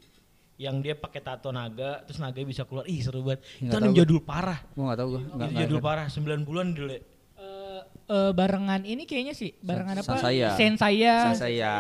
[0.56, 2.88] Yang dia pakai tato naga, terus naga bisa keluar.
[2.88, 3.42] Ih, seru banget.
[3.60, 4.64] Itu anime jadul parah.
[4.78, 5.22] Gua enggak tahu gua.
[5.28, 5.48] Enggak.
[5.50, 6.96] Itu jadul parah, 9 bulan dulu.
[8.06, 10.18] Eh, barengan ini kayaknya sih barengan apa?
[10.18, 10.50] Sansaya.
[10.56, 11.16] Sensaya.
[11.34, 11.74] Saya.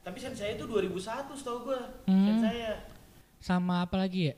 [0.00, 1.80] Tapi Sensei itu 2001 setahu gua.
[2.06, 2.26] Hmm.
[2.26, 2.78] Sensei.
[3.38, 4.34] Sama apa lagi ya?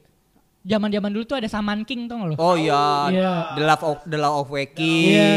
[0.68, 2.36] Zaman-zaman dulu tuh ada Saman King tau gak lo?
[2.36, 3.08] Oh iya.
[3.08, 3.32] Iya.
[3.56, 4.96] The Love of The Love of Weki.
[5.08, 5.30] Iya.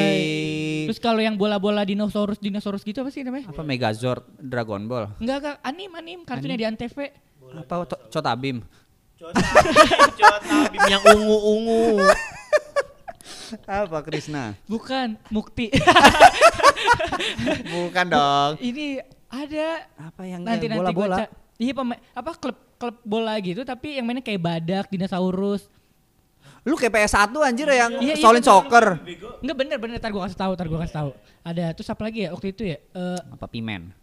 [0.91, 3.47] Terus kalau yang bola-bola dinosaurus dinosaurus gitu apa sih namanya?
[3.47, 5.07] apa Megazord Dragon Ball?
[5.23, 6.97] Enggak enggak anim anim kartunya di Antv.
[7.51, 8.59] Apa To- Chotabim?
[9.15, 12.01] Cotabim yang ungu-ungu.
[13.65, 14.55] Apa Krishna?
[14.65, 15.67] Bukan Mukti.
[17.71, 18.51] Bukan dong.
[18.59, 21.17] ini ada Apa yang nanti yang nanti bola-bola?
[21.55, 25.69] Iya pema- apa klub klub bola gitu tapi yang mainnya kayak badak, dinosaurus.
[26.61, 28.49] Lu kayak PS1 anjir yang Iya, iya, Solid bener.
[28.49, 28.85] Soccer.
[29.41, 31.09] Enggak bener bener tar gua kasih tahu, tar gua kasih tahu.
[31.41, 32.77] Ada terus apa lagi ya waktu itu ya?
[32.81, 33.93] Eh Apa Pimen?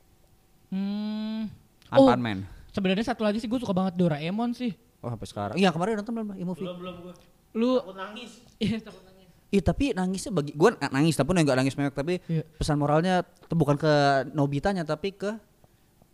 [0.69, 1.49] hmm,
[1.97, 2.45] oh, Man.
[2.71, 4.77] sebenarnya satu lagi sih gue suka banget Doraemon sih.
[5.01, 5.57] Oh sampai sekarang.
[5.57, 6.67] Iya kemarin nonton belum e-movie?
[6.67, 7.15] belum gua.
[7.55, 8.31] Lu Takut nangis.
[8.63, 9.08] Iya, takut nangis.
[9.49, 12.45] Iya tapi nangisnya bagi gue nangis tapi enggak nangis mewek tapi Iya.
[12.55, 13.93] pesan moralnya tuh bukan ke
[14.31, 15.41] Nobitanya tapi ke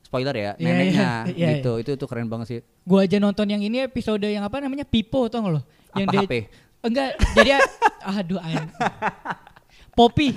[0.03, 3.49] spoiler ya Iya, neneknya iya, iya, gitu itu itu keren banget sih Gua aja nonton
[3.49, 5.63] yang ini episode yang apa namanya Pipo tau gak lo?
[5.97, 6.35] Yang Apa dia, HP?
[6.85, 7.51] Enggak, jadi
[8.13, 8.69] aduh an.
[9.95, 10.35] Poppy.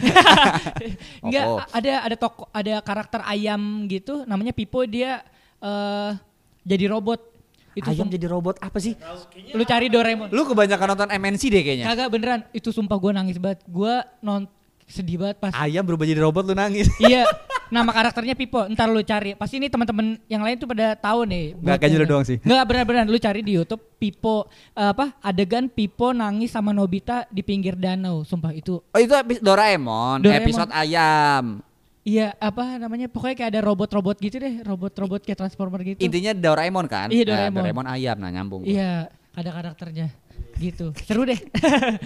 [1.26, 1.66] Enggak, Oh, oh.
[1.74, 5.22] ada ada toko ada karakter ayam gitu namanya Pipo dia
[5.60, 6.12] eh
[6.64, 7.37] jadi robot.
[7.78, 8.98] Itu ayam sum- jadi robot apa sih?
[9.54, 10.28] Lu cari Doraemon.
[10.30, 11.86] lu kebanyakan nonton MNC deh kayaknya.
[11.86, 13.62] Kagak beneran, itu sumpah gua nangis banget.
[13.64, 14.50] Gua non
[14.88, 16.88] sedih banget pas ayam berubah jadi robot lu nangis.
[17.04, 17.28] Iya.
[17.68, 18.64] Nama karakternya Pipo.
[18.64, 19.36] Ntar lu cari.
[19.36, 21.52] Pasti ini teman-teman yang lain tuh pada tahu nih.
[21.54, 22.40] Nggak, kayaknya lu doang sih.
[22.40, 27.44] nggak benar-benar lu cari di YouTube Pipo eh, apa adegan Pipo nangis sama Nobita di
[27.44, 28.24] pinggir danau.
[28.24, 28.80] Sumpah itu.
[28.80, 29.12] Oh itu
[29.44, 30.40] Doraemon, Doraemon.
[30.40, 31.60] episode ayam
[32.08, 36.88] iya apa namanya pokoknya kayak ada robot-robot gitu deh robot-robot kayak transformer gitu intinya Doraemon
[36.88, 37.58] kan Iya, Nah, Doraemon.
[37.60, 38.70] Doraemon ayam nah nyambung gua.
[38.70, 40.08] iya ada karakternya
[40.56, 41.38] gitu seru deh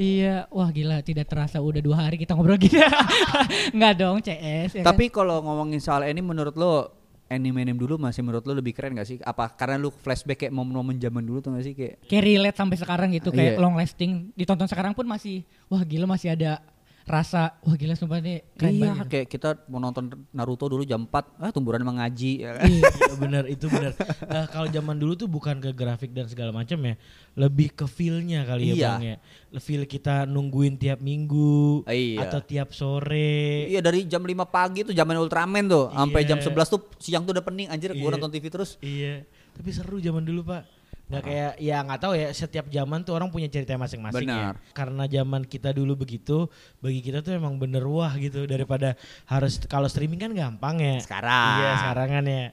[0.00, 2.78] iya wah gila tidak terasa udah dua hari kita ngobrol gini
[3.76, 4.86] nggak dong CS ya kan?
[4.86, 6.94] Tapi kalau ngomongin soal ini menurut lo
[7.28, 9.20] anime-anime dulu masih menurut lo lebih keren gak sih?
[9.20, 12.76] Apa karena lu flashback kayak momen-momen zaman dulu tuh gak sih kayak kayak relate sampai
[12.78, 13.60] sekarang gitu kayak Iya.
[13.60, 16.64] long lasting ditonton sekarang pun masih wah gila masih ada
[17.08, 21.08] rasa wah gila sumpah nih keren iya banget kayak kita mau nonton Naruto dulu jam
[21.08, 22.68] 4 ah tumburan mengaji ya kan?
[22.68, 22.84] Iya.
[22.84, 23.92] Iya benar itu benar.
[24.28, 26.94] Eh, kalau zaman dulu tuh bukan ke grafik dan segala macam ya,
[27.32, 28.88] lebih ke feel-nya kali ya Iya.
[28.92, 29.16] bang ya.
[29.58, 32.28] Feel kita nungguin tiap minggu Iya.
[32.28, 33.66] atau tiap sore.
[33.66, 36.28] Iya dari jam 5 pagi tuh zaman Ultraman tuh sampai Iya.
[36.36, 38.14] jam 11 tuh siang tuh udah pening anjir gua Iya.
[38.14, 38.76] nonton TV terus.
[38.84, 39.24] Iya.
[39.56, 40.77] Tapi seru zaman dulu pak.
[41.08, 44.52] Nggak kayak ya nggak tahu ya setiap zaman tuh orang punya cerita masing-masing ya.
[44.76, 46.52] Karena zaman kita dulu begitu,
[46.84, 48.92] bagi kita tuh emang bener wah gitu daripada
[49.24, 50.96] harus kalau streaming kan gampang ya.
[51.00, 51.54] Sekarang.
[51.64, 52.44] Iya sekarang kan ya.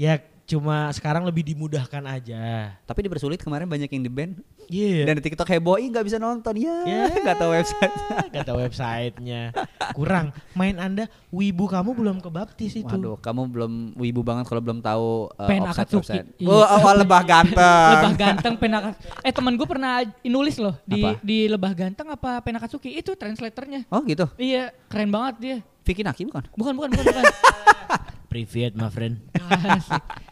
[0.00, 0.14] Ya
[0.50, 2.74] Cuma sekarang lebih dimudahkan aja.
[2.82, 4.42] Tapi dipersulit kemarin banyak yang di band.
[4.66, 5.06] Iya.
[5.06, 6.58] Dan di TikTok heboh, ih nggak bisa nonton.
[6.58, 7.06] Ya, Ya.
[7.06, 7.94] nggak tahu website.
[8.34, 9.54] Kata websitenya
[9.94, 10.34] kurang.
[10.58, 12.90] Main anda, wibu kamu belum kebaptis itu.
[12.90, 16.18] Waduh, kamu belum wibu banget kalau belum tahu uh, Pen offset Akatsuki.
[16.18, 16.28] website.
[16.42, 16.50] Iya.
[16.50, 17.90] Oh, oh, lebah ganteng.
[17.94, 18.94] Lebah ganteng penakat.
[19.22, 21.22] Eh temen gue pernah nulis loh di Apa?
[21.22, 23.86] di lebah ganteng apa penakatsuki itu translatornya.
[23.86, 24.26] Oh gitu.
[24.34, 25.56] Iya keren banget dia.
[25.86, 26.42] Vicky Naki bukan?
[26.58, 27.24] Bukan bukan bukan bukan.
[28.30, 29.18] Privet, my friend.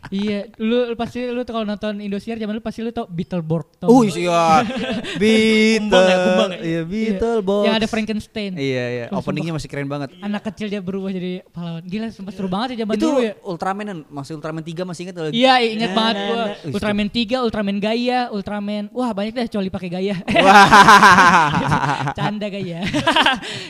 [0.08, 3.92] Iya, lu, lu pasti lu kalau nonton Indosiar zaman lu pasti lu tau Beetleborg tau.
[3.92, 4.64] Oh iya.
[5.20, 5.84] Beetle.
[5.88, 6.58] Kumbang ya, kumbang ya?
[6.58, 6.82] Iya, Iya.
[6.88, 7.64] Beetle box.
[7.66, 8.52] Yang ada Frankenstein.
[8.56, 9.04] Iya, iya.
[9.12, 10.14] Openingnya masih keren banget.
[10.24, 11.82] Anak kecil dia berubah jadi pahlawan.
[11.84, 13.32] Gila, sumpah seru banget ya zaman Itu dulu ya.
[13.44, 15.34] Ultraman kan, masih Ultraman 3 masih inget lagi.
[15.36, 16.44] Iya, ingat banget gua.
[16.64, 18.84] Wih, Ultraman 3, Ultraman Gaia, Ultraman.
[18.96, 20.16] Wah, banyak deh coli pakai Gaia.
[22.18, 22.80] Canda Gaia.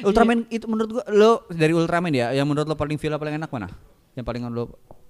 [0.06, 3.50] Ultraman itu menurut gua lo dari Ultraman ya, yang menurut lo paling villa paling enak
[3.50, 3.68] mana?
[4.14, 4.64] Yang paling lo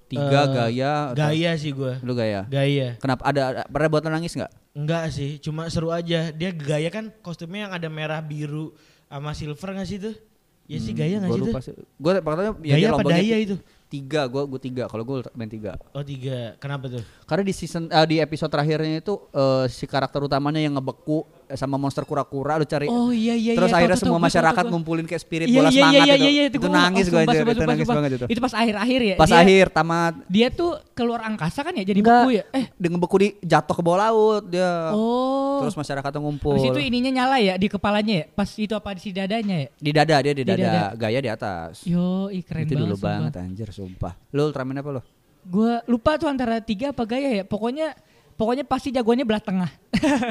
[0.08, 2.00] tiga Eh, gaya atau- Gaya sih gua.
[2.00, 2.48] Lu gaya.
[2.48, 2.96] Gaya.
[2.96, 4.52] Kenapa ada, ada pernah buat nangis nggak?
[4.72, 6.32] Enggak sih, cuma seru aja.
[6.32, 8.72] Dia gaya kan kostumnya yang ada merah biru
[9.06, 10.16] sama silver nggak sih tuh?
[10.64, 11.52] Ya sih gaya nggak sih tuh?
[11.52, 11.60] lupa.
[11.96, 13.56] Gua katanya ya Gaya apa daya itu?
[13.88, 14.84] Tiga, gua gua tiga.
[14.84, 15.80] Kalau gua Ultraman tiga.
[15.92, 17.00] Oh tiga, kenapa tuh?
[17.24, 21.80] Karena di season eh, di episode terakhirnya itu eh, si karakter utamanya yang ngebeku sama
[21.80, 22.84] monster kura-kura lu cari.
[22.87, 25.94] Oh iya iya Terus iya, akhirnya semua masyarakat ngumpulin kayak spirit Iya bola iya semangat
[25.96, 26.20] iya itu.
[26.20, 28.26] iya iya itu gua- nangis sumpah, anjir, itu nangis banget itu.
[28.28, 29.14] Itu pas akhir-akhir ya.
[29.16, 32.44] Pas akhir tamat Dia tuh keluar angkasa kan ya jadi beku ya.
[32.50, 32.66] Eh.
[32.68, 34.92] dia ngebeku di jatuh ke bawah laut dia.
[34.92, 35.62] Oh.
[35.62, 36.58] Terus masyarakat ngumpul.
[36.58, 38.24] Terus itu ininya nyala ya di kepalanya ya.
[38.28, 39.68] Pas itu apa di dadanya ya.
[39.72, 41.82] di dada dia di Di dada, gaya di atas.
[41.82, 42.82] Yo, ih keren itu banget.
[42.82, 43.08] dulu sumpah.
[43.08, 44.12] banget anjir sumpah.
[44.30, 45.02] Lu Ultraman apa lu?
[45.42, 47.44] Gua lupa tuh antara tiga apa gaya ya.
[47.44, 47.96] Pokoknya
[48.34, 49.70] pokoknya pasti jagoannya belah tengah.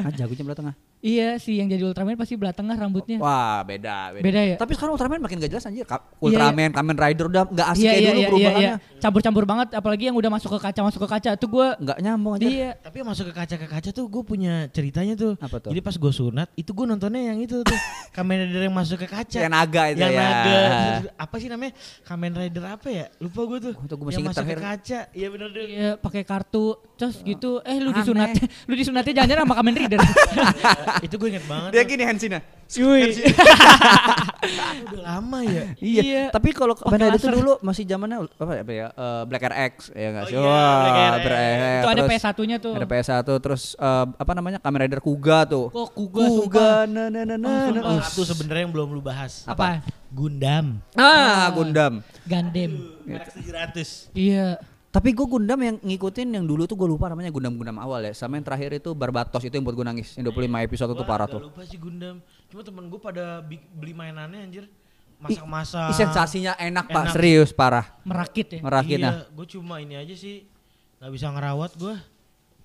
[0.00, 0.74] ah, jagonya belah tengah.
[1.00, 3.16] Iya sih yang jadi Ultraman pasti belah tengah rambutnya.
[3.16, 4.22] Wah, beda, beda.
[4.22, 4.56] Beda ya?
[4.56, 5.82] Tapi sekarang Ultraman makin gak jelas anjir.
[5.82, 8.70] Ka- Iya, Ultraman, Kamen Rider udah gak asik Iya kayak iya dulu iya iya, perubahannya.
[8.74, 8.96] iya.
[8.98, 12.32] Campur-campur banget apalagi yang udah masuk ke kaca masuk ke kaca tuh gua Nggak nyambung
[12.34, 12.44] aja.
[12.44, 12.70] Iya.
[12.76, 15.32] Tapi yang masuk ke kaca ke kaca tuh gue punya ceritanya tuh.
[15.38, 15.70] Apa tuh?
[15.70, 17.78] Jadi pas gue sunat itu gue nontonnya yang itu tuh.
[18.16, 19.38] Kamen Rider yang masuk ke kaca.
[19.38, 20.20] Yang naga itu yang ya.
[20.20, 20.58] naga.
[21.14, 21.72] Apa sih namanya?
[22.02, 23.06] Kamen Rider apa ya?
[23.18, 23.72] Lupa gue tuh.
[23.72, 24.60] Gua tuh gua masih yang masuk ke terakhir.
[24.82, 25.00] kaca.
[25.14, 25.66] Iya bener deh.
[25.68, 26.66] Iya pakai kartu
[26.98, 28.02] terus gitu eh lu Aneh.
[28.02, 28.30] disunat
[28.66, 30.00] lu disunatnya jangan-jangan sama Kamen Rider.
[31.04, 31.70] itu gue inget banget.
[31.74, 32.38] Dia gini Hensina.
[32.68, 33.16] Cuy.
[34.84, 35.64] Udah lama ya.
[35.80, 36.02] Iya.
[36.04, 36.24] Iya.
[36.28, 37.32] Tapi kalau tuh laser.
[37.32, 38.62] dulu masih zamannya apa ya?
[38.68, 38.86] ya?
[38.92, 40.36] Eh, Black RX ya enggak Oh sih?
[40.36, 41.08] iya, Wah, Black RX.
[41.08, 41.80] Black RX.
[41.80, 42.72] Itu ada Terus PS1-nya tuh.
[42.76, 44.58] Ada PS1 terus eh, apa namanya?
[44.60, 45.66] Kamen Rider Kuga tuh.
[45.72, 46.84] Kok Kuga, Kuga sumpah.
[46.86, 47.48] na na na na.
[47.48, 48.04] Oh, sumpah.
[48.04, 49.48] Satu sebenarnya yang belum lu bahas.
[49.48, 49.80] Apa?
[50.12, 50.84] Gundam.
[50.92, 52.04] Ah, Gundam.
[52.28, 52.72] Gundam.
[53.08, 54.12] Max 700.
[54.12, 54.60] Iya.
[54.88, 58.12] Tapi gue Gundam yang ngikutin yang dulu tuh gue lupa namanya Gundam-Gundam awal ya.
[58.16, 60.16] Sama yang terakhir itu Barbatos itu yang buat gue nangis.
[60.16, 61.40] Yang 25 episode itu parah tuh.
[61.44, 62.24] lupa sih Gundam.
[62.48, 63.44] Cuma temen gue pada
[63.76, 64.64] beli mainannya anjir.
[65.18, 65.92] Masak-masak.
[65.92, 67.14] Sensasinya enak, Pak, Enak.
[67.18, 67.84] serius parah.
[68.06, 68.60] Merakit ya.
[68.62, 69.14] Merakit iya, nah.
[69.28, 70.48] gue cuma ini aja sih.
[71.02, 71.94] Gak bisa ngerawat gue.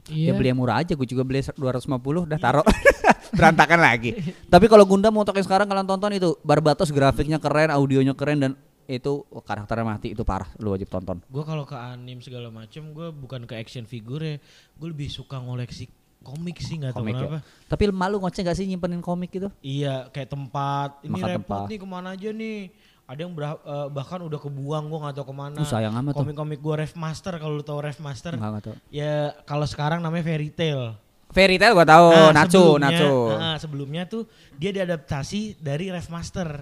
[0.08, 0.32] Iya.
[0.32, 2.66] Ya beli yang murah aja, gue juga beli 250 udah taruh.
[3.38, 4.14] Berantakan lagi.
[4.48, 8.52] Tapi kalau Gundam untuk yang sekarang kalian tonton itu Barbatos grafiknya keren, audionya keren dan
[8.86, 11.19] itu karakternya mati itu parah, lu wajib tonton.
[11.26, 14.36] Gue kalau ke anim segala macem, gue bukan ke action figure ya.
[14.74, 15.88] Gue lebih suka ngoleksi
[16.19, 17.38] komik sih, nggak tahu Komik kenapa.
[17.38, 17.41] ya.
[17.67, 19.52] Tapi malu ngoceh gak sih nyimpenin komik gitu?
[19.60, 20.89] Iya, kayak tempat.
[21.02, 21.67] Ini Makan repot tempat.
[21.67, 22.60] nih ke mana aja nih.
[23.04, 25.60] Ada yang berha- eh, bahkan udah kebuang gue nggak tahu ke mana.
[25.60, 26.15] Uh, sayang amat.
[26.15, 28.32] Komik-komik gue Ref Master kalau lu tahu Ref Master.
[28.34, 28.76] Enggak enggak tahu.
[28.89, 30.96] Ya kalau sekarang namanya Fairy Tail.
[31.28, 33.13] Fairy Tail gua tahu, Nah, Natsu, sebelumnya- Natsu.
[33.34, 36.62] nah, sebelumnya tuh dia diadaptasi dari Ref Master.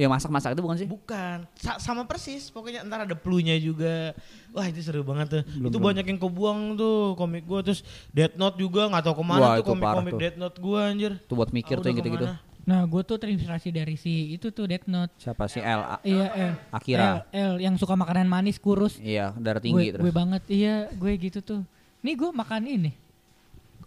[0.00, 0.88] Ya masak-masak itu bukan sih?
[0.88, 2.48] Bukan, Sa- sama persis.
[2.48, 4.16] Pokoknya ntar ada plunya juga.
[4.56, 5.42] Wah itu seru banget tuh.
[5.44, 5.88] Belum, itu belum.
[5.92, 9.52] banyak yang kebuang tuh komik gua terus Death Note juga nggak tahu ke mana Wah,
[9.60, 10.12] tuh komik-komik.
[10.16, 11.12] Death Note gua anjir.
[11.28, 12.26] Tuh buat mikir Ah, tuh yang gitu-gitu.
[12.60, 15.10] Nah, gue tuh terinspirasi dari si itu tuh Death Note.
[15.16, 15.80] Siapa sih L?
[16.04, 16.54] Iya, L.
[16.70, 17.02] Akira.
[17.02, 19.00] L, L yang suka makanan manis kurus.
[19.00, 20.04] Iya, darah tinggi gue, terus.
[20.06, 20.42] gue banget.
[20.46, 21.60] Iya, gue gitu tuh.
[22.00, 22.92] Nih gue makan ini.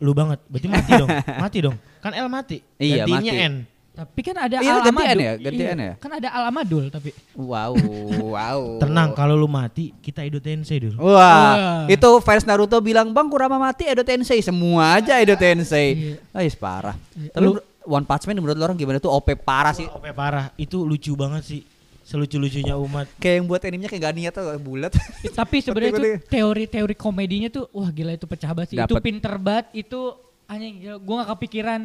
[0.02, 1.10] Lu banget, berarti mati dong,
[1.46, 1.78] mati dong.
[2.02, 3.48] Kan L mati, Iya, gantinya mati.
[3.48, 3.54] N.
[3.94, 5.22] Tapi kan ada Iya, Al ganti N Amadul.
[5.22, 5.34] ya?
[5.38, 5.94] Iya, N ya?
[6.02, 7.14] Kan ada Al Amadul tapi.
[7.32, 7.78] Wow,
[8.26, 8.62] wow.
[8.82, 10.98] Tenang, kalau lu mati, kita Edo Tensei dulu.
[11.00, 11.82] Wah, Wah.
[11.86, 15.94] itu fans Naruto bilang, "Bang, Kurama mati Edo Tensei." Semua aja Edo Tensei.
[15.94, 16.16] Iya.
[16.34, 16.98] Ais parah.
[17.14, 17.32] Iya.
[17.32, 19.86] Tapi Lu- One Punch Man menurut lo orang gimana tuh OP parah sih.
[19.86, 21.62] Oke parah, itu lucu banget sih.
[22.02, 23.08] Selucu-lucunya umat.
[23.16, 24.92] Kayak yang buat animenya kayak gak niat tuh bulat.
[25.32, 28.78] tapi sebenarnya tuh Ngerti, teori-teori komedinya tuh wah gila itu pecah banget sih.
[28.78, 29.04] Itu Dapet.
[29.04, 30.00] pinter banget itu
[30.44, 31.82] anjing gue gak kepikiran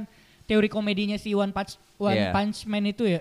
[0.49, 2.33] teori komedinya si One Punch One Iya.
[2.33, 3.21] Punch Man itu ya.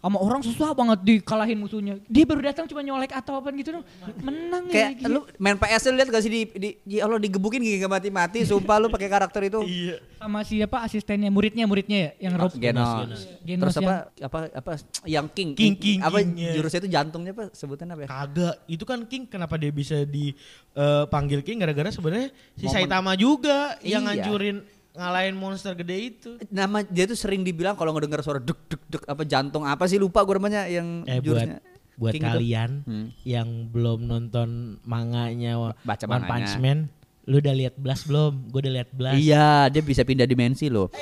[0.00, 2.00] sama orang susah banget dikalahin musuhnya.
[2.08, 3.84] Dia baru datang cuma nyolek atau apa gitu dong.
[4.18, 5.12] Menang Kayak ya.
[5.12, 8.40] lu main PS lu lihat gak sih di, di, di Allah digebukin gigi gak mati-mati
[8.42, 9.60] sumpah lu pakai karakter itu.
[9.60, 10.00] Iya.
[10.16, 13.28] sama siapa asistennya muridnya muridnya ya yang Rob Genos.
[13.42, 14.70] Genos Terus apa apa apa
[15.04, 15.52] yang King.
[15.52, 16.52] King, King, apa King, ya.
[16.56, 18.08] jurusnya itu jantungnya apa sebutannya apa ya?
[18.08, 22.72] Kagak, itu kan King kenapa dia bisa dipanggil King gara-gara sebenarnya si Momen.
[22.74, 24.16] Saitama juga yang Iya.
[24.16, 26.30] ngancurin ngalahin monster gede itu.
[26.50, 29.96] Nama dia tuh sering dibilang kalau ngedengar suara duk duk duk apa jantung apa sih
[29.96, 31.58] lupa gue namanya yang Eh buat jurusnya.
[31.94, 32.30] buat King itu.
[32.32, 33.06] kalian Hmm.
[33.22, 34.48] yang belum nonton
[34.82, 36.30] manganya Baca One manganya.
[36.48, 36.78] Punch Man,
[37.24, 38.48] lu udah lihat Blast belum?
[38.48, 39.20] Gue udah lihat Blast.
[39.20, 40.88] Iya, dia bisa pindah dimensi loh.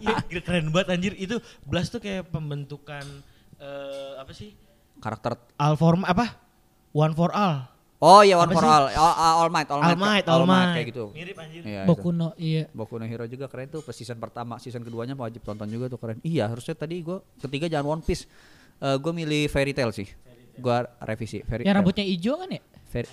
[0.00, 1.36] Iya, keren banget anjir itu
[1.68, 3.04] Blast tuh kayak pembentukan
[3.60, 4.56] eh, apa sih?
[4.96, 6.40] Karakter All for apa?
[6.96, 7.68] One for all.
[8.00, 8.72] Oh iya One Apa for sih?
[8.72, 8.84] All.
[8.88, 9.92] Oh, uh, all Might, All Might.
[9.92, 10.72] All Might, All All Might, Might.
[10.72, 11.04] kayak gitu.
[11.12, 11.60] Mirip anjir.
[11.62, 11.88] Iya, itu.
[11.92, 12.62] Boku no iya.
[12.72, 16.00] Boku no Hero juga keren tuh pas season pertama, season keduanya wajib tonton juga tuh
[16.00, 16.16] keren.
[16.20, 18.24] Iya, harusnya tadi gua ketiga jangan One Piece.
[18.78, 20.08] Eh gue milih Fairy Tail sih.
[20.56, 22.60] Gua revisi Fairy Yang rambutnya hijau kan ya?
[22.88, 23.12] Fairy-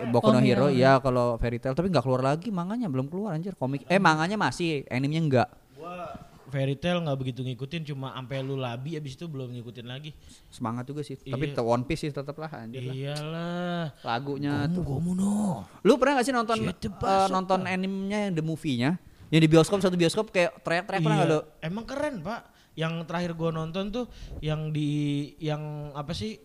[0.00, 3.34] Boku Oh, no Hero iya kalau Fairy Tail tapi nggak keluar lagi manganya belum keluar
[3.34, 3.82] anjir komik.
[3.84, 5.48] Eh manganya masih, animenya enggak.
[5.74, 10.10] Gua Fairy Tail nggak begitu ngikutin cuma sampai lu labi abis itu belum ngikutin lagi.
[10.46, 11.16] Semangat juga sih.
[11.16, 11.54] Tapi Iya.
[11.54, 12.82] te- One Piece sih tetap lah anjir.
[12.82, 12.92] lah.
[12.92, 13.84] Iyalah.
[14.00, 14.82] Lagunya tuh.
[14.82, 15.64] Gomu no.
[15.80, 18.98] Lu pernah gak sih nonton bus, nonton animenya yang the movie-nya?
[19.28, 21.22] Yang di bioskop satu bioskop kayak teriak-teriak pernah Iya.
[21.22, 21.40] gak lu?
[21.62, 22.40] Emang keren pak.
[22.72, 24.04] Yang terakhir gua nonton tuh
[24.38, 24.90] yang di
[25.38, 26.38] yang apa sih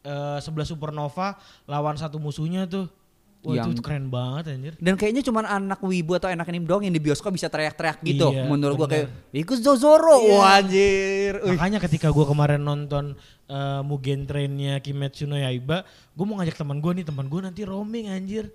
[0.00, 2.90] eh, sebelah supernova lawan satu musuhnya tuh.
[3.44, 4.72] Wah Yang- itu keren banget anjir.
[4.80, 8.32] Dan kayaknya cuma anak wibu atau anak anime doang yang di bioskop bisa teriak-teriak gitu.
[8.32, 9.12] Iya, Menurut gua bener.
[9.12, 10.16] kayak ikut Zozoro.
[10.24, 10.32] Iya.
[10.32, 11.32] Wah anjir.
[11.44, 13.12] Makanya ketika gua kemarin nonton
[13.44, 15.84] eh, Mugen Trainnya Kimetsu no Yaiba,
[16.16, 18.48] gua mau ngajak teman gua nih, teman gua nanti roaming anjir.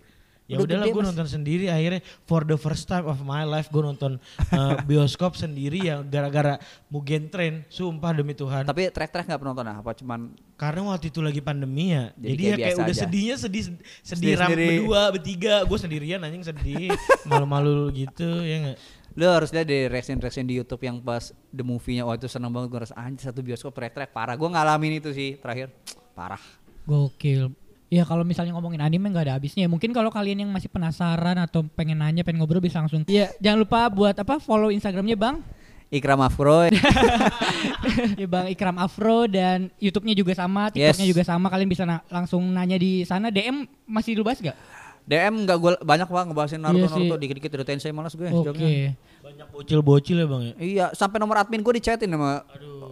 [0.49, 3.79] Ya Udah udahlah gue nonton sendiri akhirnya for the first time of my life gue
[3.79, 4.17] nonton
[4.49, 6.57] eh, bioskop sendiri ya gara-gara
[6.89, 9.77] Mugen Train sumpah demi Tuhan Tapi teriak-teriak gak pernah nonton ah?
[9.77, 10.19] Apa cuman
[10.57, 13.01] karena waktu itu lagi pandemi ya Jadi jadi, kayak ya kayak udah aja.
[13.05, 14.65] sedihnya sedih sedih Sendiri- ram sendiri.
[14.73, 16.89] berdua bertiga gue sendirian anjing sedih
[17.29, 18.77] malu-malu gitu ya nggak
[19.11, 22.07] lu harus lihat deh reaction-reaction di YouTube yang pas the movie-nya.
[22.07, 24.37] Wah itu seneng banget gue rasa anjir satu bioskop teriak-teriak parah.
[24.37, 25.73] Gua ngalamin itu sih terakhir.
[26.13, 26.39] Parah.
[26.85, 27.51] Gokil.
[27.89, 29.65] Ya kalau misalnya ngomongin anime nggak ada habisnya.
[29.65, 33.01] Mungkin kalau kalian yang masih penasaran atau pengen nanya, pengen ngobrol bisa langsung.
[33.09, 35.41] Iya, jangan lupa buat apa follow Instagramnya Bang.
[35.89, 36.69] Ikram Afro.
[38.21, 41.11] ya Bang Ikram Afro dan YouTube-nya juga sama, TikTok-nya Yes.
[41.11, 41.49] juga sama.
[41.49, 43.29] Kalian bisa na- langsung nanya di sana.
[43.29, 44.53] DM masih dulu bahas gak?
[45.01, 46.93] DM nggak gue banyak banget ngebahasin Naruto Iya.
[46.93, 48.45] Naruto dikit-dikit dari Tensei malas gue Oke.
[48.45, 48.93] jawabnya.
[49.19, 52.45] banyak bocil-bocil ya bang ya Iya, sampai nomor admin gue dichatin sama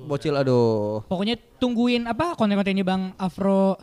[0.03, 1.05] bocil aduh.
[1.05, 3.77] Pokoknya tungguin apa konten-kontennya Bang Afro.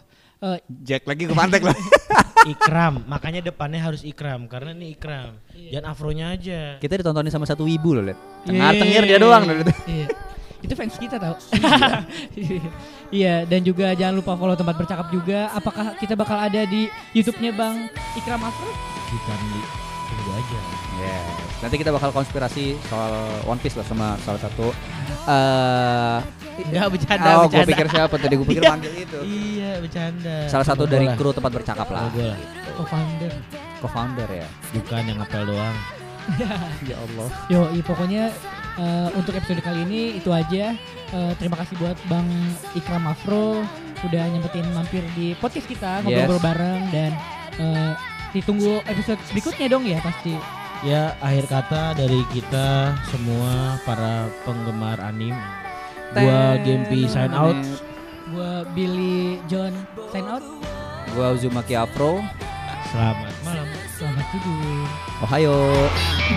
[0.44, 1.76] Eh, Jack lagi ke pantek lah.
[2.52, 5.40] Ikram makanya depannya harus Ikram karena ini Ikram
[5.72, 8.18] jangan afronya aja Kita ditontonin sama satu wibu loh, liat.
[8.44, 8.48] Yeay.
[8.52, 9.56] Tengah-tengir dia doang loh.
[9.88, 10.06] Iya.
[10.64, 11.36] Itu fans kita tau.
[13.14, 15.52] Iya, dan juga jangan lupa follow tempat bercakap juga.
[15.54, 17.86] Apakah kita bakal ada di YouTube-nya Bang
[18.18, 18.94] Ikram Afro?
[19.14, 20.60] kita nih tunggu aja
[20.94, 21.26] Yes.
[21.58, 23.10] Nanti kita bakal konspirasi soal
[23.44, 24.70] One Piece lah sama salah satu
[26.54, 28.34] Enggak bercanda Oh, gue pikir siapa tadi?
[28.34, 28.70] Gue pikir Iya.
[28.70, 29.18] manggil itu.
[29.24, 32.06] iya bercanda Salah satu dari kru tempat bercakap lah.
[32.10, 32.38] Gua lah
[32.74, 33.32] Co-founder.
[33.80, 34.46] Co-founder ya.
[34.72, 35.76] bukan yang ngapel doang
[36.88, 37.28] Ya Allah.
[37.50, 38.32] Yo, pokoknya
[38.76, 40.72] eh, untuk episode kali ini itu aja.
[41.10, 42.24] Eh, terima kasih buat Bang
[42.72, 43.60] Ikram Afro
[44.04, 46.44] udah nyempetin mampir di podcast kita ngobrol-ngobrol Yes.
[46.44, 47.10] bareng dan
[47.56, 47.92] eh,
[48.34, 50.34] ditunggu episode berikutnya dong ya pasti.
[50.84, 55.38] Ya, akhir kata dari kita semua para penggemar anime.
[56.12, 57.56] Gua Gempi sign out.
[58.34, 59.72] Gua Billy John
[60.12, 60.44] sign out.
[61.14, 62.20] Gua Uzumaki Apro.
[62.92, 63.66] Selamat malam.
[63.96, 64.84] Selamat tidur.
[65.24, 65.56] Ohayo.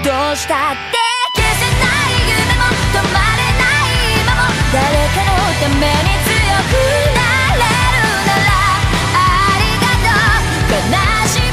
[0.05, 0.97] どうしたって
[1.35, 6.39] 消せない夢も止まれない今も誰かのために強
[6.71, 6.77] く
[7.17, 7.21] な
[7.57, 8.53] れるなら
[9.11, 11.46] ありがとう悲しい